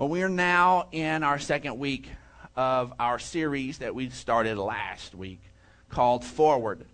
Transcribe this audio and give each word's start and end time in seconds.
Well, 0.00 0.08
we 0.08 0.22
are 0.22 0.30
now 0.30 0.88
in 0.92 1.22
our 1.22 1.38
second 1.38 1.78
week 1.78 2.08
of 2.56 2.94
our 2.98 3.18
series 3.18 3.80
that 3.80 3.94
we 3.94 4.08
started 4.08 4.56
last 4.56 5.14
week 5.14 5.42
called 5.90 6.24
Forward. 6.24 6.86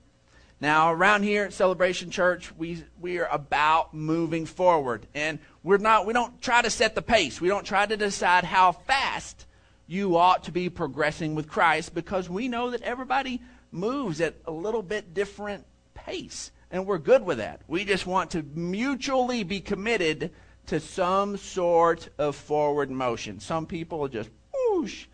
Now, 0.61 0.93
around 0.93 1.23
here 1.23 1.45
at 1.45 1.53
Celebration 1.53 2.11
Church, 2.11 2.53
we 2.57 2.83
we 3.01 3.21
are 3.21 3.29
about 3.31 3.95
moving 3.95 4.45
forward, 4.45 5.07
and 5.15 5.39
we're 5.63 5.77
not. 5.77 6.05
We 6.05 6.15
don't 6.15 6.43
try 6.43 6.63
to 6.63 6.69
set 6.69 6.97
the 6.97 7.01
pace. 7.01 7.41
We 7.41 7.47
don't 7.47 7.65
try 7.65 7.87
to 7.87 7.97
decide 7.97 8.43
how 8.43 8.73
fast 8.73 9.47
you 9.87 10.17
ought 10.17 10.43
to 10.43 10.51
be 10.51 10.69
progressing 10.69 11.37
with 11.37 11.47
Christ, 11.47 11.95
because 11.95 12.29
we 12.29 12.49
know 12.49 12.71
that 12.71 12.83
everybody 12.83 13.41
moves 13.71 14.21
at 14.21 14.35
a 14.47 14.51
little 14.51 14.83
bit 14.83 15.15
different 15.15 15.65
pace, 15.95 16.51
and 16.73 16.85
we're 16.87 16.99
good 16.99 17.23
with 17.23 17.39
that. 17.39 17.61
We 17.69 17.85
just 17.85 18.05
want 18.05 18.33
to 18.33 18.43
mutually 18.43 19.45
be 19.45 19.61
committed 19.61 20.33
to 20.67 20.81
some 20.81 21.37
sort 21.37 22.09
of 22.19 22.37
forward 22.37 22.91
motion. 22.91 23.41
Some 23.41 23.67
people 23.67 24.05
are 24.05 24.09
just 24.09 24.31
whoosh, 24.53 25.07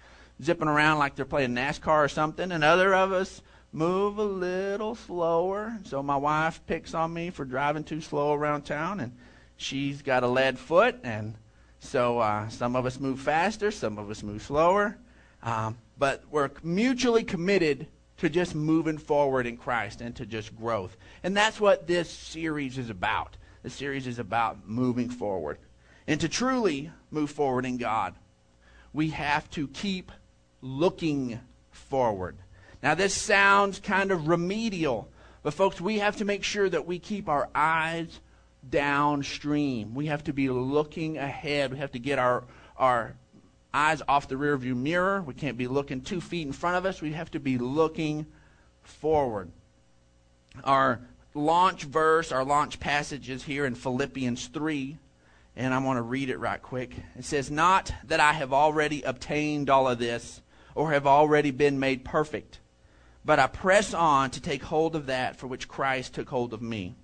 zipping 0.43 0.69
around 0.69 0.99
like 0.99 1.15
they're 1.15 1.25
playing 1.25 1.55
NASCAR 1.55 2.05
or 2.05 2.09
something, 2.09 2.53
and 2.53 2.65
other 2.65 2.95
of 2.95 3.13
us 3.13 3.43
move 3.73 4.19
a 4.19 4.25
little 4.25 4.95
slower. 4.95 5.79
So 5.85 6.03
my 6.03 6.17
wife 6.17 6.61
picks 6.67 6.95
on 6.95 7.13
me 7.13 7.31
for 7.31 7.45
driving 7.45 7.85
too 7.85 8.01
slow 8.01 8.33
around 8.33 8.63
town, 8.63 9.01
and 9.01 9.13
she's 9.57 10.03
got 10.03 10.23
a 10.23 10.29
lead 10.29 10.59
foot, 10.59 10.99
and 11.03 11.35
so 11.81 12.19
uh, 12.19 12.49
some 12.49 12.77
of 12.77 12.87
us 12.87 13.01
move 13.01 13.21
faster, 13.21 13.71
some 13.71 13.99
of 13.99 14.11
us 14.11 14.23
move 14.23 14.43
slower, 14.43 14.99
um, 15.43 15.77
but 15.99 16.23
we're 16.31 16.51
mutually 16.63 17.25
committed 17.25 17.87
to 18.19 18.29
just 18.29 18.55
moving 18.55 18.99
forward 18.99 19.47
in 19.47 19.57
Christ 19.57 20.01
and 20.01 20.15
to 20.17 20.25
just 20.25 20.55
growth. 20.57 20.97
And 21.25 21.37
that's 21.37 21.61
what 21.61 21.89
this 21.89 22.09
series 22.09 22.79
is 22.79 22.89
about. 22.89 23.37
The 23.63 23.71
series 23.71 24.07
is 24.07 24.19
about 24.19 24.69
moving 24.69 25.09
forward. 25.09 25.59
And 26.07 26.21
to 26.21 26.29
truly 26.29 26.91
move 27.11 27.31
forward 27.31 27.65
in 27.65 27.77
God, 27.77 28.15
we 28.93 29.11
have 29.11 29.49
to 29.51 29.69
keep 29.69 30.11
looking 30.61 31.41
forward. 31.71 32.37
Now, 32.83 32.95
this 32.95 33.15
sounds 33.15 33.79
kind 33.79 34.11
of 34.11 34.27
remedial, 34.27 35.09
but 35.43 35.55
folks, 35.55 35.81
we 35.81 36.01
have 36.01 36.17
to 36.17 36.25
make 36.25 36.43
sure 36.43 36.69
that 36.69 36.87
we 36.87 36.99
keep 36.99 37.29
our 37.29 37.49
eyes 37.55 38.21
downstream. 38.69 39.95
We 39.95 40.07
have 40.07 40.25
to 40.25 40.33
be 40.33 40.49
looking 40.49 41.19
ahead. 41.19 41.73
We 41.73 41.79
have 41.79 41.93
to 41.93 41.99
get 41.99 42.19
our, 42.19 42.45
our 42.77 43.15
eyes 43.73 44.03
off 44.09 44.29
the 44.29 44.35
rearview 44.35 44.77
mirror. 44.77 45.23
We 45.23 45.35
can't 45.35 45.57
be 45.57 45.69
looking 45.69 46.01
two 46.01 46.21
feet 46.21 46.47
in 46.47 46.53
front 46.53 46.77
of 46.77 46.87
us. 46.87 47.01
We 47.01 47.13
have 47.13 47.31
to 47.33 47.41
be 47.41 47.59
looking 47.59 48.27
forward. 48.83 49.51
Our 50.65 51.01
launch 51.35 51.85
verse, 51.85 52.33
our 52.33 52.45
launch 52.45 52.81
passage 52.81 53.31
is 53.31 53.45
here 53.45 53.67
in 53.67 53.75
Philippians 53.75 54.49
3, 54.49 54.99
and 55.57 55.75
I'm 55.75 55.85
going 55.85 55.97
to 55.97 56.03
read 56.03 56.31
it 56.31 56.39
right 56.39 56.61
quick. 56.61 56.95
It 57.17 57.25
says, 57.25 57.51
Not 57.51 57.93
that 58.05 58.21
I 58.21 58.33
have 58.33 58.53
already 58.53 59.03
obtained 59.03 59.71
all 59.71 59.89
of 59.89 59.99
this 59.99 60.41
or 60.75 60.93
have 60.93 61.07
already 61.07 61.51
been 61.51 61.79
made 61.79 62.05
perfect 62.05 62.61
but 63.25 63.39
I 63.39 63.47
press 63.47 63.95
on 63.95 64.31
to 64.31 64.41
take 64.41 64.65
hold 64.65 64.97
of 64.97 65.07
that 65.07 65.37
for 65.37 65.47
which 65.47 65.69
Christ 65.69 66.15
took 66.15 66.29
hold 66.29 66.53
of 66.53 66.63
me. 66.63 66.95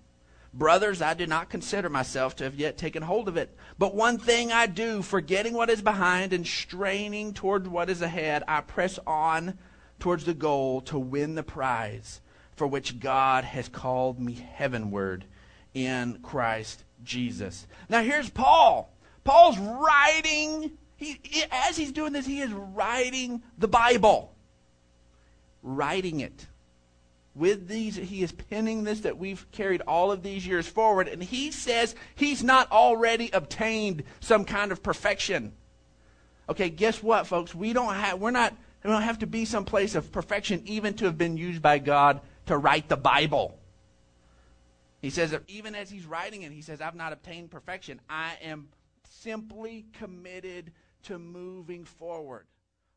Brothers, 0.53 1.03
I 1.03 1.15
do 1.15 1.27
not 1.27 1.51
consider 1.51 1.89
myself 1.89 2.35
to 2.37 2.45
have 2.45 2.57
yet 2.57 2.77
taken 2.77 3.03
hold 3.03 3.29
of 3.29 3.37
it. 3.37 3.55
But 3.79 3.95
one 3.95 4.19
thing 4.19 4.51
I 4.51 4.67
do, 4.67 5.03
forgetting 5.03 5.53
what 5.53 5.71
is 5.71 5.83
behind 5.83 6.33
and 6.33 6.47
straining 6.47 7.35
toward 7.35 7.67
what 7.69 7.91
is 7.91 8.03
ahead, 8.03 8.43
I 8.49 8.63
press 8.63 8.99
on 9.07 9.59
towards 10.01 10.25
the 10.25 10.35
goal 10.35 10.81
to 10.83 10.99
win 10.99 11.35
the 11.35 11.43
prize 11.43 12.21
for 12.59 12.67
which 12.67 13.01
God 13.01 13.45
has 13.45 13.69
called 13.69 14.21
me 14.21 14.35
heavenward 14.35 15.25
in 15.73 16.19
Christ 16.23 16.85
Jesus. 17.05 17.67
Now 17.89 18.03
here's 18.03 18.29
Paul. 18.29 18.93
Paul's 19.25 19.59
writing, 19.59 20.73
he, 20.97 21.21
as 21.51 21.77
he's 21.77 21.93
doing 21.93 22.13
this, 22.13 22.27
he 22.27 22.41
is 22.41 22.53
writing 22.53 23.43
the 23.57 23.69
Bible 23.69 24.35
writing 25.63 26.21
it. 26.21 26.47
With 27.35 27.69
these, 27.69 27.95
he 27.95 28.23
is 28.23 28.33
penning 28.33 28.83
this 28.83 29.01
that 29.01 29.19
we've 29.19 29.49
carried 29.53 29.81
all 29.83 30.11
of 30.11 30.23
these 30.23 30.47
years 30.47 30.67
forward, 30.67 31.07
and 31.07 31.23
he 31.23 31.53
says 31.53 31.95
he's 32.17 32.43
not 32.43 32.71
already 32.73 33.31
obtained 33.33 34.03
some 34.19 34.45
kind 34.45 34.73
of 34.73 34.83
perfection. 34.83 35.53
Okay, 36.49 36.69
guess 36.69 37.03
what, 37.03 37.27
folks? 37.27 37.55
We 37.55 37.73
don't 37.73 37.95
have, 37.95 38.19
we're 38.19 38.33
not, 38.33 38.55
we 38.83 38.91
don't 38.91 39.03
have 39.03 39.21
to 39.21 39.27
be 39.27 39.45
some 39.45 39.65
place 39.65 39.95
of 39.95 40.11
perfection 40.11 40.63
even 40.65 40.95
to 40.95 41.05
have 41.05 41.19
been 41.19 41.37
used 41.37 41.63
by 41.63 41.79
God 41.79 42.21
to 42.49 42.59
write 42.59 42.89
the 42.89 42.97
Bible. 42.97 43.59
He 45.01 45.11
says 45.11 45.35
even 45.47 45.75
as 45.75 45.89
he's 45.89 46.07
writing 46.07 46.43
it, 46.43 46.53
he 46.53 46.63
says, 46.63 46.81
I've 46.81 46.95
not 46.95 47.13
obtained 47.13 47.51
perfection. 47.51 48.01
I 48.11 48.33
am 48.43 48.69
simply 49.09 49.87
committed 49.93 50.73
to 51.05 51.19
moving 51.19 51.85
forward. 51.85 52.47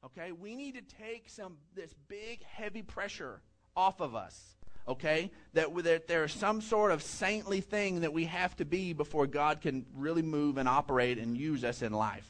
Okay? 0.04 0.32
We 0.32 0.56
need 0.56 0.76
to 0.76 0.82
take 0.82 1.30
some 1.30 1.58
this 1.76 1.94
big 2.08 2.44
heavy 2.44 2.82
pressure 2.82 3.42
off 3.76 4.02
of 4.02 4.16
us. 4.16 4.56
Okay? 4.88 5.32
That, 5.54 5.76
that 5.84 6.08
there's 6.08 6.34
some 6.34 6.62
sort 6.62 6.92
of 6.92 7.04
saintly 7.04 7.62
thing 7.62 8.02
that 8.02 8.14
we 8.14 8.26
have 8.26 8.56
to 8.58 8.66
be 8.66 8.94
before 8.94 9.28
God 9.28 9.62
can 9.62 9.86
really 9.96 10.24
move 10.24 10.58
and 10.58 10.68
operate 10.68 11.20
and 11.20 11.38
use 11.38 11.64
us 11.64 11.84
in 11.84 11.94
life. 11.94 12.28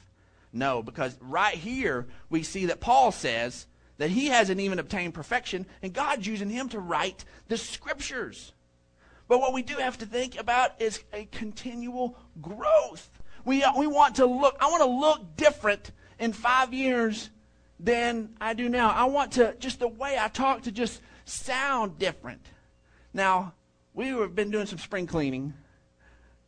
No, 0.54 0.84
because 0.84 1.18
right 1.22 1.56
here 1.56 2.08
we 2.30 2.44
see 2.44 2.66
that 2.66 2.82
Paul 2.82 3.14
says 3.14 3.68
that 4.02 4.10
he 4.10 4.28
hasn't 4.28 4.60
even 4.60 4.80
obtained 4.80 5.14
perfection, 5.14 5.68
and 5.84 5.94
God's 5.94 6.26
using 6.26 6.50
him 6.50 6.70
to 6.70 6.80
write 6.80 7.24
the 7.50 7.58
scriptures. 7.58 8.52
But 9.28 9.40
what 9.40 9.54
we 9.54 9.62
do 9.62 9.76
have 9.76 10.00
to 10.00 10.08
think 10.08 10.40
about 10.40 10.82
is 10.82 11.04
a 11.14 11.26
continual 11.26 12.18
growth. 12.42 13.12
We, 13.46 13.64
we 13.78 13.86
want 13.86 14.16
to 14.16 14.26
look, 14.26 14.58
I 14.60 14.72
want 14.72 14.82
to 14.82 14.90
look 14.90 15.38
different 15.38 15.92
in 16.18 16.34
five 16.34 16.74
years 16.74 17.30
than 17.80 18.36
I 18.42 18.56
do 18.56 18.70
now. 18.70 18.90
I 18.90 19.06
want 19.06 19.34
to, 19.34 19.56
just 19.60 19.80
the 19.80 19.88
way 19.88 20.18
I 20.20 20.30
talk 20.30 20.64
to 20.64 20.72
just 20.72 21.00
sound 21.26 22.00
different. 22.00 22.44
Now, 23.14 23.54
we 23.94 24.08
have 24.08 24.34
been 24.34 24.50
doing 24.50 24.66
some 24.66 24.80
spring 24.80 25.06
cleaning, 25.06 25.54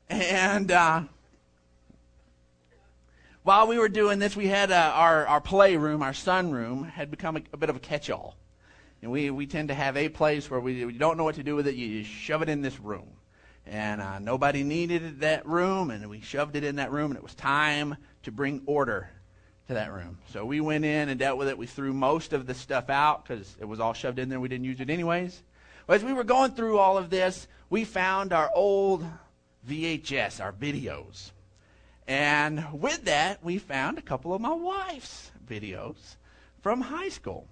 and 0.09 0.71
uh, 0.71 1.03
while 3.43 3.67
we 3.67 3.77
were 3.77 3.89
doing 3.89 4.19
this, 4.19 4.35
we 4.35 4.47
had 4.47 4.71
uh, 4.71 4.93
our, 4.95 5.27
our 5.27 5.41
playroom, 5.41 6.01
our 6.01 6.13
sunroom, 6.13 6.89
had 6.89 7.11
become 7.11 7.37
a, 7.37 7.41
a 7.51 7.57
bit 7.57 7.69
of 7.69 7.75
a 7.75 7.79
catch 7.79 8.09
all. 8.09 8.37
And 9.01 9.11
we, 9.11 9.29
we 9.29 9.47
tend 9.47 9.67
to 9.67 9.73
have 9.73 9.97
a 9.97 10.07
place 10.07 10.49
where 10.49 10.61
we, 10.61 10.85
we 10.85 10.93
don't 10.93 11.17
know 11.17 11.25
what 11.25 11.35
to 11.35 11.43
do 11.43 11.55
with 11.55 11.67
it. 11.67 11.75
You 11.75 12.03
just 12.03 12.13
shove 12.13 12.41
it 12.41 12.47
in 12.47 12.61
this 12.61 12.79
room. 12.79 13.09
And 13.65 14.01
uh, 14.01 14.19
nobody 14.19 14.63
needed 14.63 15.19
that 15.19 15.45
room, 15.45 15.89
and 15.89 16.09
we 16.09 16.21
shoved 16.21 16.55
it 16.55 16.63
in 16.63 16.77
that 16.77 16.91
room, 16.91 17.11
and 17.11 17.17
it 17.17 17.23
was 17.23 17.35
time 17.35 17.97
to 18.23 18.31
bring 18.31 18.61
order 18.65 19.09
to 19.67 19.73
that 19.73 19.91
room. 19.91 20.19
So 20.31 20.45
we 20.45 20.61
went 20.61 20.85
in 20.85 21.09
and 21.09 21.19
dealt 21.19 21.37
with 21.37 21.49
it. 21.49 21.57
We 21.57 21.67
threw 21.67 21.93
most 21.93 22.33
of 22.33 22.45
the 22.45 22.53
stuff 22.53 22.89
out 22.89 23.25
because 23.25 23.55
it 23.59 23.65
was 23.65 23.79
all 23.79 23.93
shoved 23.93 24.19
in 24.19 24.29
there. 24.29 24.39
We 24.39 24.49
didn't 24.49 24.65
use 24.65 24.79
it 24.79 24.89
anyways. 24.89 25.41
As 25.87 26.03
we 26.03 26.13
were 26.13 26.23
going 26.23 26.51
through 26.51 26.77
all 26.77 26.97
of 26.97 27.09
this, 27.09 27.47
we 27.69 27.83
found 27.83 28.31
our 28.31 28.49
old 28.55 29.05
VHS, 29.67 30.41
our 30.41 30.53
videos. 30.53 31.31
And 32.07 32.65
with 32.73 33.05
that, 33.05 33.43
we 33.43 33.57
found 33.57 33.97
a 33.97 34.01
couple 34.01 34.33
of 34.33 34.41
my 34.41 34.53
wife's 34.53 35.31
videos 35.47 36.15
from 36.61 36.81
high 36.81 37.09
school. 37.09 37.47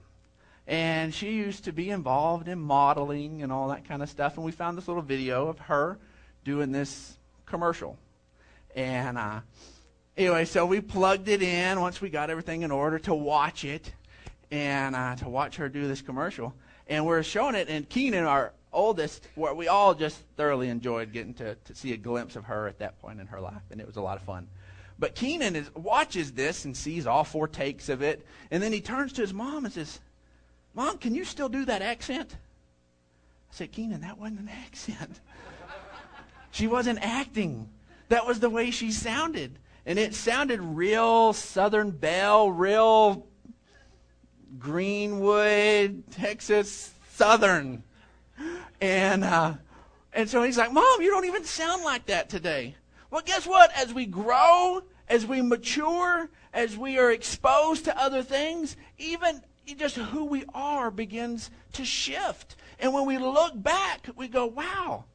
And 0.67 1.13
she 1.13 1.31
used 1.31 1.65
to 1.65 1.71
be 1.71 1.89
involved 1.89 2.47
in 2.47 2.59
modeling 2.59 3.43
and 3.43 3.51
all 3.51 3.69
that 3.69 3.87
kind 3.87 4.03
of 4.03 4.09
stuff. 4.09 4.35
And 4.35 4.45
we 4.45 4.51
found 4.51 4.77
this 4.77 4.87
little 4.87 5.03
video 5.03 5.47
of 5.47 5.59
her 5.59 5.97
doing 6.43 6.71
this 6.71 7.17
commercial. 7.45 7.97
And 8.75 9.17
uh, 9.17 9.41
anyway, 10.15 10.45
so 10.45 10.65
we 10.65 10.81
plugged 10.81 11.27
it 11.27 11.41
in 11.41 11.79
once 11.79 12.01
we 12.01 12.09
got 12.09 12.29
everything 12.29 12.61
in 12.61 12.71
order 12.71 12.99
to 12.99 13.13
watch 13.13 13.65
it 13.65 13.93
and 14.49 14.95
uh, 14.95 15.15
to 15.17 15.29
watch 15.29 15.57
her 15.57 15.69
do 15.69 15.87
this 15.87 16.01
commercial. 16.01 16.53
And 16.87 17.05
we're 17.05 17.23
showing 17.23 17.55
it, 17.55 17.69
and 17.69 17.87
Keenan, 17.87 18.25
our 18.25 18.53
oldest, 18.73 19.27
where 19.35 19.53
we 19.53 19.67
all 19.67 19.93
just 19.93 20.17
thoroughly 20.37 20.69
enjoyed 20.69 21.11
getting 21.11 21.33
to, 21.35 21.55
to 21.55 21.75
see 21.75 21.93
a 21.93 21.97
glimpse 21.97 22.35
of 22.35 22.45
her 22.45 22.67
at 22.67 22.79
that 22.79 23.01
point 23.01 23.19
in 23.19 23.27
her 23.27 23.41
life, 23.41 23.61
and 23.69 23.81
it 23.81 23.87
was 23.87 23.97
a 23.97 24.01
lot 24.01 24.17
of 24.17 24.23
fun. 24.23 24.47
But 24.97 25.15
Keenan 25.15 25.55
is, 25.55 25.73
watches 25.75 26.31
this 26.33 26.65
and 26.65 26.75
sees 26.75 27.07
all 27.07 27.23
four 27.23 27.47
takes 27.47 27.89
of 27.89 28.01
it, 28.01 28.25
and 28.51 28.61
then 28.61 28.71
he 28.71 28.81
turns 28.81 29.13
to 29.13 29.21
his 29.21 29.33
mom 29.33 29.65
and 29.65 29.73
says, 29.73 29.99
Mom, 30.73 30.97
can 30.97 31.15
you 31.15 31.25
still 31.25 31.49
do 31.49 31.65
that 31.65 31.81
accent? 31.81 32.33
I 33.51 33.53
said, 33.53 33.71
Keenan, 33.71 34.01
that 34.01 34.17
wasn't 34.17 34.41
an 34.41 34.49
accent. 34.49 35.19
she 36.51 36.67
wasn't 36.67 36.99
acting. 37.01 37.67
That 38.09 38.25
was 38.25 38.39
the 38.39 38.49
way 38.49 38.71
she 38.71 38.91
sounded 38.91 39.57
and 39.85 39.97
it 39.97 40.13
sounded 40.13 40.61
real 40.61 41.33
Southern 41.33 41.91
Belle, 41.91 42.51
real 42.51 43.25
Greenwood, 44.59 46.03
Texas 46.11 46.93
Southern. 47.09 47.83
And, 48.81 49.23
uh, 49.23 49.53
and 50.11 50.27
so 50.27 50.43
he's 50.43 50.57
like, 50.57 50.73
Mom, 50.73 51.01
you 51.01 51.11
don't 51.11 51.25
even 51.25 51.45
sound 51.45 51.83
like 51.83 52.07
that 52.07 52.29
today. 52.29 52.75
Well, 53.11 53.21
guess 53.23 53.45
what? 53.45 53.71
As 53.77 53.93
we 53.93 54.07
grow, 54.07 54.81
as 55.07 55.25
we 55.25 55.41
mature, 55.41 56.29
as 56.53 56.75
we 56.75 56.97
are 56.97 57.11
exposed 57.11 57.85
to 57.85 57.97
other 57.97 58.23
things, 58.23 58.75
even 58.97 59.41
just 59.77 59.95
who 59.95 60.25
we 60.25 60.43
are 60.53 60.91
begins 60.91 61.51
to 61.73 61.85
shift. 61.85 62.55
And 62.79 62.93
when 62.93 63.05
we 63.05 63.17
look 63.17 63.53
back, 63.61 64.09
we 64.15 64.27
go, 64.27 64.47
wow, 64.47 65.05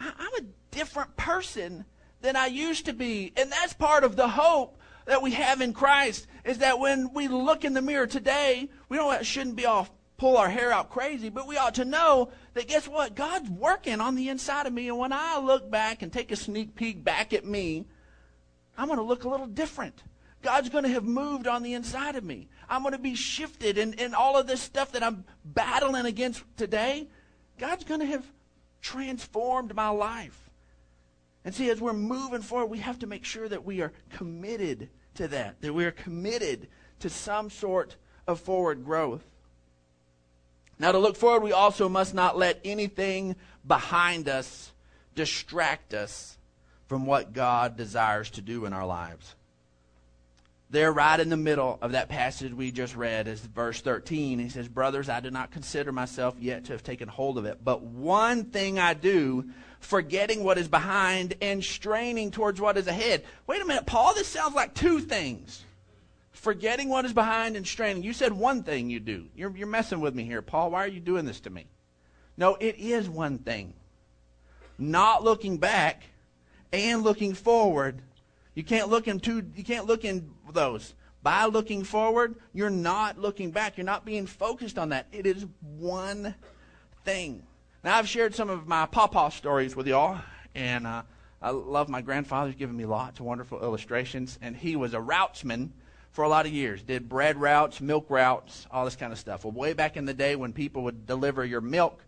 I'm 0.00 0.34
a 0.38 0.46
different 0.70 1.16
person 1.16 1.84
than 2.20 2.36
I 2.36 2.46
used 2.46 2.86
to 2.86 2.92
be. 2.92 3.32
And 3.36 3.52
that's 3.52 3.74
part 3.74 4.02
of 4.02 4.16
the 4.16 4.28
hope 4.28 4.78
that 5.04 5.22
we 5.22 5.32
have 5.32 5.60
in 5.60 5.72
Christ 5.72 6.26
is 6.44 6.58
that 6.58 6.78
when 6.78 7.12
we 7.12 7.28
look 7.28 7.64
in 7.64 7.74
the 7.74 7.82
mirror 7.82 8.06
today, 8.06 8.68
we 8.88 8.96
don't 8.96 9.24
shouldn't 9.24 9.56
be 9.56 9.66
all 9.66 9.88
pull 10.18 10.36
our 10.36 10.50
hair 10.50 10.72
out 10.72 10.90
crazy, 10.90 11.28
but 11.28 11.46
we 11.46 11.56
ought 11.56 11.76
to 11.76 11.84
know 11.84 12.30
that 12.58 12.66
guess 12.66 12.88
what? 12.88 13.14
God's 13.14 13.48
working 13.48 14.00
on 14.00 14.16
the 14.16 14.28
inside 14.28 14.66
of 14.66 14.72
me, 14.72 14.88
and 14.88 14.98
when 14.98 15.12
I 15.12 15.38
look 15.38 15.70
back 15.70 16.02
and 16.02 16.12
take 16.12 16.32
a 16.32 16.36
sneak 16.36 16.74
peek 16.74 17.04
back 17.04 17.32
at 17.32 17.44
me, 17.44 17.86
I'm 18.76 18.88
going 18.88 18.98
to 18.98 19.04
look 19.04 19.22
a 19.22 19.28
little 19.28 19.46
different. 19.46 20.02
God's 20.42 20.68
going 20.68 20.82
to 20.82 20.90
have 20.90 21.04
moved 21.04 21.46
on 21.46 21.62
the 21.62 21.74
inside 21.74 22.16
of 22.16 22.24
me. 22.24 22.48
I'm 22.68 22.82
going 22.82 22.92
to 22.92 22.98
be 22.98 23.14
shifted, 23.14 23.78
and, 23.78 23.98
and 24.00 24.12
all 24.12 24.36
of 24.36 24.48
this 24.48 24.60
stuff 24.60 24.90
that 24.92 25.04
I'm 25.04 25.24
battling 25.44 26.04
against 26.04 26.42
today, 26.56 27.08
God's 27.58 27.84
going 27.84 28.00
to 28.00 28.06
have 28.06 28.26
transformed 28.82 29.74
my 29.74 29.88
life. 29.88 30.50
And 31.44 31.54
see, 31.54 31.70
as 31.70 31.80
we're 31.80 31.92
moving 31.92 32.42
forward, 32.42 32.66
we 32.66 32.78
have 32.78 32.98
to 32.98 33.06
make 33.06 33.24
sure 33.24 33.48
that 33.48 33.64
we 33.64 33.82
are 33.82 33.92
committed 34.10 34.88
to 35.14 35.28
that, 35.28 35.60
that 35.60 35.72
we 35.72 35.84
are 35.84 35.92
committed 35.92 36.66
to 36.98 37.08
some 37.08 37.50
sort 37.50 37.94
of 38.26 38.40
forward 38.40 38.84
growth. 38.84 39.24
Now, 40.78 40.92
to 40.92 40.98
look 40.98 41.16
forward, 41.16 41.42
we 41.42 41.52
also 41.52 41.88
must 41.88 42.14
not 42.14 42.38
let 42.38 42.60
anything 42.64 43.36
behind 43.66 44.28
us 44.28 44.72
distract 45.14 45.92
us 45.92 46.38
from 46.86 47.04
what 47.04 47.32
God 47.32 47.76
desires 47.76 48.30
to 48.30 48.40
do 48.40 48.64
in 48.64 48.72
our 48.72 48.86
lives. 48.86 49.34
There, 50.70 50.92
right 50.92 51.18
in 51.18 51.30
the 51.30 51.36
middle 51.36 51.78
of 51.80 51.92
that 51.92 52.10
passage 52.10 52.52
we 52.52 52.70
just 52.70 52.94
read, 52.94 53.26
is 53.26 53.40
verse 53.40 53.80
13. 53.80 54.38
He 54.38 54.50
says, 54.50 54.68
Brothers, 54.68 55.08
I 55.08 55.20
do 55.20 55.30
not 55.30 55.50
consider 55.50 55.92
myself 55.92 56.36
yet 56.38 56.66
to 56.66 56.72
have 56.72 56.82
taken 56.82 57.08
hold 57.08 57.38
of 57.38 57.46
it, 57.46 57.64
but 57.64 57.82
one 57.82 58.44
thing 58.44 58.78
I 58.78 58.92
do, 58.92 59.48
forgetting 59.80 60.44
what 60.44 60.58
is 60.58 60.68
behind 60.68 61.34
and 61.40 61.64
straining 61.64 62.30
towards 62.30 62.60
what 62.60 62.76
is 62.76 62.86
ahead. 62.86 63.24
Wait 63.46 63.62
a 63.62 63.64
minute, 63.64 63.86
Paul, 63.86 64.14
this 64.14 64.28
sounds 64.28 64.54
like 64.54 64.74
two 64.74 65.00
things. 65.00 65.64
Forgetting 66.38 66.88
what 66.88 67.04
is 67.04 67.12
behind 67.12 67.56
and 67.56 67.66
straining. 67.66 68.02
You 68.02 68.12
said 68.12 68.32
one 68.32 68.62
thing 68.62 68.90
you 68.90 69.00
do. 69.00 69.26
You're, 69.34 69.56
you're 69.56 69.66
messing 69.66 70.00
with 70.00 70.14
me 70.14 70.24
here, 70.24 70.42
Paul. 70.42 70.70
Why 70.70 70.84
are 70.84 70.88
you 70.88 71.00
doing 71.00 71.24
this 71.24 71.40
to 71.40 71.50
me? 71.50 71.66
No, 72.36 72.56
it 72.56 72.76
is 72.78 73.08
one 73.08 73.38
thing. 73.38 73.74
Not 74.78 75.24
looking 75.24 75.58
back 75.58 76.04
and 76.72 77.02
looking 77.02 77.34
forward 77.34 78.02
you 78.58 78.64
can't 78.64 78.88
look 78.88 79.06
in 79.06 79.20
two, 79.20 79.44
you 79.54 79.62
can't 79.62 79.86
look 79.86 80.04
in 80.04 80.32
those. 80.52 80.92
By 81.22 81.44
looking 81.44 81.84
forward, 81.84 82.34
you're 82.52 82.70
not 82.70 83.16
looking 83.16 83.52
back. 83.52 83.76
You're 83.76 83.84
not 83.84 84.04
being 84.04 84.26
focused 84.26 84.80
on 84.80 84.88
that. 84.88 85.06
It 85.12 85.26
is 85.26 85.46
one 85.60 86.34
thing. 87.04 87.44
Now, 87.84 87.98
I've 87.98 88.08
shared 88.08 88.34
some 88.34 88.50
of 88.50 88.66
my 88.66 88.86
pawpaw 88.86 89.28
stories 89.28 89.76
with 89.76 89.86
y'all, 89.86 90.20
and 90.56 90.88
uh, 90.88 91.02
I 91.40 91.50
love 91.50 91.88
my 91.88 92.02
grandfather's 92.02 92.56
given 92.56 92.76
me 92.76 92.84
lots 92.84 93.20
of 93.20 93.26
wonderful 93.26 93.62
illustrations, 93.62 94.40
and 94.42 94.56
he 94.56 94.74
was 94.74 94.92
a 94.92 94.98
routsman 95.00 95.70
for 96.10 96.24
a 96.24 96.28
lot 96.28 96.46
of 96.46 96.52
years. 96.52 96.82
Did 96.82 97.08
bread 97.08 97.40
routes, 97.40 97.80
milk 97.80 98.06
routes, 98.08 98.66
all 98.70 98.84
this 98.84 98.96
kind 98.96 99.12
of 99.12 99.18
stuff. 99.18 99.44
Well, 99.44 99.52
way 99.52 99.72
back 99.72 99.96
in 99.96 100.04
the 100.04 100.14
day 100.14 100.36
when 100.36 100.52
people 100.52 100.82
would 100.84 101.06
deliver 101.06 101.44
your 101.44 101.60
milk 101.60 102.04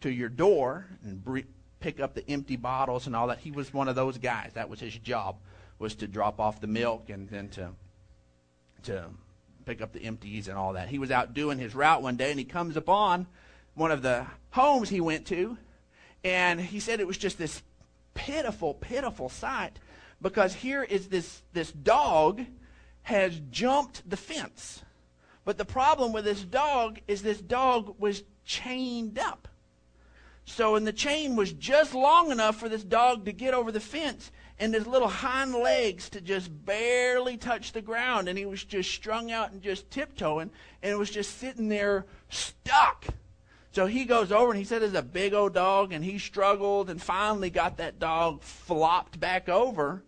to 0.00 0.10
your 0.10 0.28
door 0.28 0.86
and 1.02 1.24
bre- 1.24 1.40
pick 1.80 2.00
up 2.00 2.14
the 2.14 2.28
empty 2.30 2.56
bottles 2.56 3.06
and 3.06 3.14
all 3.14 3.28
that, 3.28 3.38
he 3.38 3.50
was 3.50 3.72
one 3.72 3.88
of 3.88 3.94
those 3.94 4.18
guys. 4.18 4.52
That 4.54 4.68
was 4.68 4.80
his 4.80 4.96
job 4.98 5.36
was 5.78 5.94
to 5.96 6.06
drop 6.06 6.40
off 6.40 6.60
the 6.60 6.66
milk 6.66 7.10
and 7.10 7.28
then 7.28 7.48
to 7.48 7.70
to 8.84 9.06
pick 9.64 9.80
up 9.80 9.92
the 9.92 10.04
empties 10.04 10.48
and 10.48 10.58
all 10.58 10.74
that. 10.74 10.88
He 10.88 10.98
was 10.98 11.10
out 11.10 11.32
doing 11.32 11.58
his 11.58 11.74
route 11.74 12.02
one 12.02 12.16
day 12.16 12.30
and 12.30 12.38
he 12.38 12.44
comes 12.44 12.76
upon 12.76 13.26
one 13.74 13.90
of 13.90 14.02
the 14.02 14.26
homes 14.50 14.88
he 14.88 15.00
went 15.00 15.26
to 15.26 15.56
and 16.22 16.60
he 16.60 16.80
said 16.80 17.00
it 17.00 17.06
was 17.06 17.18
just 17.18 17.38
this 17.38 17.62
pitiful 18.14 18.74
pitiful 18.74 19.28
sight 19.28 19.78
because 20.22 20.54
here 20.54 20.82
is 20.82 21.08
this 21.08 21.42
this 21.52 21.72
dog 21.72 22.44
has 23.04 23.40
jumped 23.50 24.08
the 24.08 24.16
fence. 24.16 24.82
But 25.44 25.58
the 25.58 25.64
problem 25.64 26.12
with 26.12 26.24
this 26.24 26.42
dog 26.42 27.00
is 27.06 27.22
this 27.22 27.40
dog 27.40 27.94
was 27.98 28.24
chained 28.44 29.18
up. 29.18 29.48
So, 30.46 30.74
and 30.74 30.86
the 30.86 30.92
chain 30.92 31.36
was 31.36 31.52
just 31.52 31.94
long 31.94 32.30
enough 32.30 32.56
for 32.56 32.68
this 32.68 32.84
dog 32.84 33.24
to 33.24 33.32
get 33.32 33.54
over 33.54 33.72
the 33.72 33.80
fence 33.80 34.30
and 34.58 34.74
his 34.74 34.86
little 34.86 35.08
hind 35.08 35.54
legs 35.54 36.08
to 36.10 36.20
just 36.20 36.50
barely 36.64 37.36
touch 37.36 37.72
the 37.72 37.82
ground. 37.82 38.28
And 38.28 38.38
he 38.38 38.46
was 38.46 38.64
just 38.64 38.90
strung 38.90 39.30
out 39.30 39.52
and 39.52 39.62
just 39.62 39.90
tiptoeing 39.90 40.50
and 40.82 40.98
was 40.98 41.10
just 41.10 41.38
sitting 41.38 41.68
there 41.68 42.06
stuck. 42.28 43.06
So 43.72 43.86
he 43.86 44.04
goes 44.04 44.30
over 44.30 44.50
and 44.50 44.58
he 44.58 44.64
said 44.64 44.82
it's 44.82 44.94
a 44.94 45.02
big 45.02 45.34
old 45.34 45.54
dog 45.54 45.92
and 45.92 46.04
he 46.04 46.18
struggled 46.18 46.88
and 46.88 47.02
finally 47.02 47.50
got 47.50 47.78
that 47.78 47.98
dog 47.98 48.42
flopped 48.42 49.18
back 49.18 49.48
over 49.48 50.04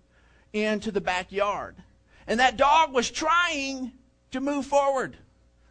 into 0.52 0.90
the 0.90 1.00
backyard. 1.00 1.76
And 2.26 2.40
that 2.40 2.56
dog 2.56 2.92
was 2.92 3.10
trying 3.10 3.92
to 4.32 4.40
move 4.40 4.66
forward. 4.66 5.16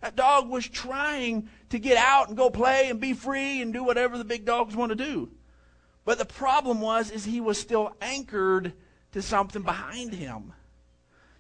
That 0.01 0.15
dog 0.15 0.49
was 0.49 0.67
trying 0.67 1.49
to 1.69 1.79
get 1.79 1.97
out 1.97 2.27
and 2.27 2.37
go 2.37 2.49
play 2.49 2.89
and 2.89 2.99
be 2.99 3.13
free 3.13 3.61
and 3.61 3.73
do 3.73 3.83
whatever 3.83 4.17
the 4.17 4.23
big 4.23 4.45
dogs 4.45 4.75
want 4.75 4.91
to 4.91 4.95
do. 4.95 5.31
But 6.05 6.19
the 6.19 6.25
problem 6.25 6.79
was 6.79 7.09
is 7.09 7.25
he 7.25 7.41
was 7.41 7.59
still 7.59 7.95
anchored 7.99 8.73
to 9.13 9.21
something 9.21 9.63
behind 9.63 10.13
him. 10.13 10.53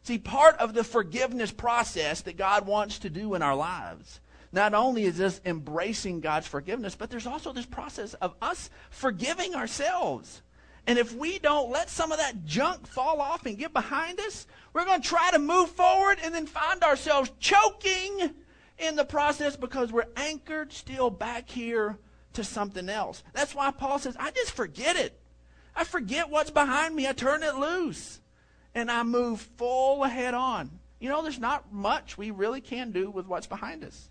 See, 0.01 0.17
part 0.17 0.57
of 0.57 0.73
the 0.73 0.83
forgiveness 0.83 1.51
process 1.51 2.21
that 2.21 2.37
God 2.37 2.65
wants 2.65 2.99
to 2.99 3.09
do 3.09 3.33
in 3.35 3.41
our 3.41 3.55
lives, 3.55 4.19
not 4.51 4.73
only 4.73 5.05
is 5.05 5.17
this 5.17 5.41
embracing 5.45 6.21
God's 6.21 6.47
forgiveness, 6.47 6.95
but 6.95 7.09
there's 7.09 7.27
also 7.27 7.53
this 7.53 7.65
process 7.65 8.13
of 8.15 8.35
us 8.41 8.69
forgiving 8.89 9.55
ourselves. 9.55 10.41
And 10.87 10.99
if 10.99 11.15
we 11.15 11.39
don't 11.39 11.71
let 11.71 11.89
some 11.89 12.11
of 12.11 12.19
that 12.19 12.45
junk 12.45 12.85
fall 12.87 13.19
off 13.19 13.45
and 13.45 13.57
get 13.57 13.73
behind 13.73 14.19
us, 14.19 14.45
we're 14.73 14.85
going 14.85 15.01
to 15.01 15.07
try 15.07 15.31
to 15.31 15.39
move 15.39 15.69
forward 15.69 16.19
and 16.21 16.33
then 16.33 16.45
find 16.45 16.83
ourselves 16.83 17.31
choking 17.39 18.35
in 18.77 18.95
the 18.95 19.05
process 19.05 19.55
because 19.55 19.91
we're 19.91 20.05
anchored 20.15 20.71
still 20.71 21.09
back 21.09 21.49
here 21.49 21.97
to 22.33 22.43
something 22.43 22.89
else. 22.89 23.23
That's 23.33 23.55
why 23.55 23.71
Paul 23.71 23.99
says, 23.99 24.15
I 24.19 24.31
just 24.31 24.51
forget 24.51 24.95
it. 24.95 25.19
I 25.75 25.83
forget 25.83 26.29
what's 26.29 26.51
behind 26.51 26.95
me. 26.95 27.07
I 27.07 27.13
turn 27.13 27.41
it 27.41 27.55
loose. 27.55 28.21
And 28.75 28.91
I 28.91 29.03
move 29.03 29.41
full 29.57 30.03
ahead 30.03 30.33
on. 30.33 30.79
You 30.99 31.09
know, 31.09 31.21
there's 31.21 31.39
not 31.39 31.71
much 31.71 32.17
we 32.17 32.31
really 32.31 32.61
can 32.61 32.91
do 32.91 33.09
with 33.09 33.25
what's 33.25 33.47
behind 33.47 33.83
us. 33.83 34.09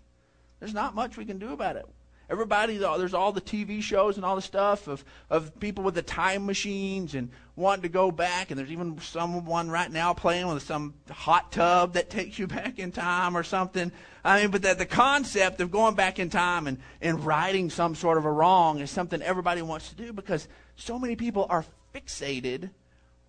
There's 0.59 0.73
not 0.73 0.95
much 0.95 1.17
we 1.17 1.25
can 1.25 1.37
do 1.37 1.53
about 1.53 1.75
it. 1.75 1.85
Everybody, 2.27 2.77
there's 2.77 3.13
all 3.13 3.31
the 3.31 3.41
TV 3.41 3.81
shows 3.83 4.17
and 4.17 4.25
all 4.25 4.35
the 4.35 4.41
stuff 4.41 4.87
of, 4.87 5.05
of 5.29 5.59
people 5.59 5.83
with 5.83 5.93
the 5.93 6.01
time 6.01 6.47
machines 6.47 7.13
and 7.13 7.29
wanting 7.55 7.83
to 7.83 7.89
go 7.89 8.09
back. 8.09 8.49
And 8.49 8.59
there's 8.59 8.71
even 8.71 8.99
someone 8.99 9.69
right 9.69 9.91
now 9.91 10.13
playing 10.13 10.47
with 10.47 10.63
some 10.63 10.95
hot 11.09 11.51
tub 11.51 11.93
that 11.93 12.09
takes 12.09 12.39
you 12.39 12.47
back 12.47 12.79
in 12.79 12.91
time 12.91 13.37
or 13.37 13.43
something. 13.43 13.91
I 14.23 14.41
mean, 14.41 14.49
but 14.49 14.63
that 14.63 14.79
the 14.79 14.87
concept 14.87 15.61
of 15.61 15.69
going 15.69 15.93
back 15.93 16.17
in 16.17 16.31
time 16.31 16.65
and, 16.65 16.79
and 16.99 17.23
righting 17.23 17.69
some 17.69 17.93
sort 17.93 18.17
of 18.17 18.25
a 18.25 18.31
wrong 18.31 18.79
is 18.79 18.89
something 18.89 19.21
everybody 19.21 19.61
wants 19.61 19.89
to 19.89 19.95
do 19.95 20.11
because 20.11 20.47
so 20.75 20.97
many 20.97 21.15
people 21.15 21.45
are 21.49 21.63
fixated 21.93 22.71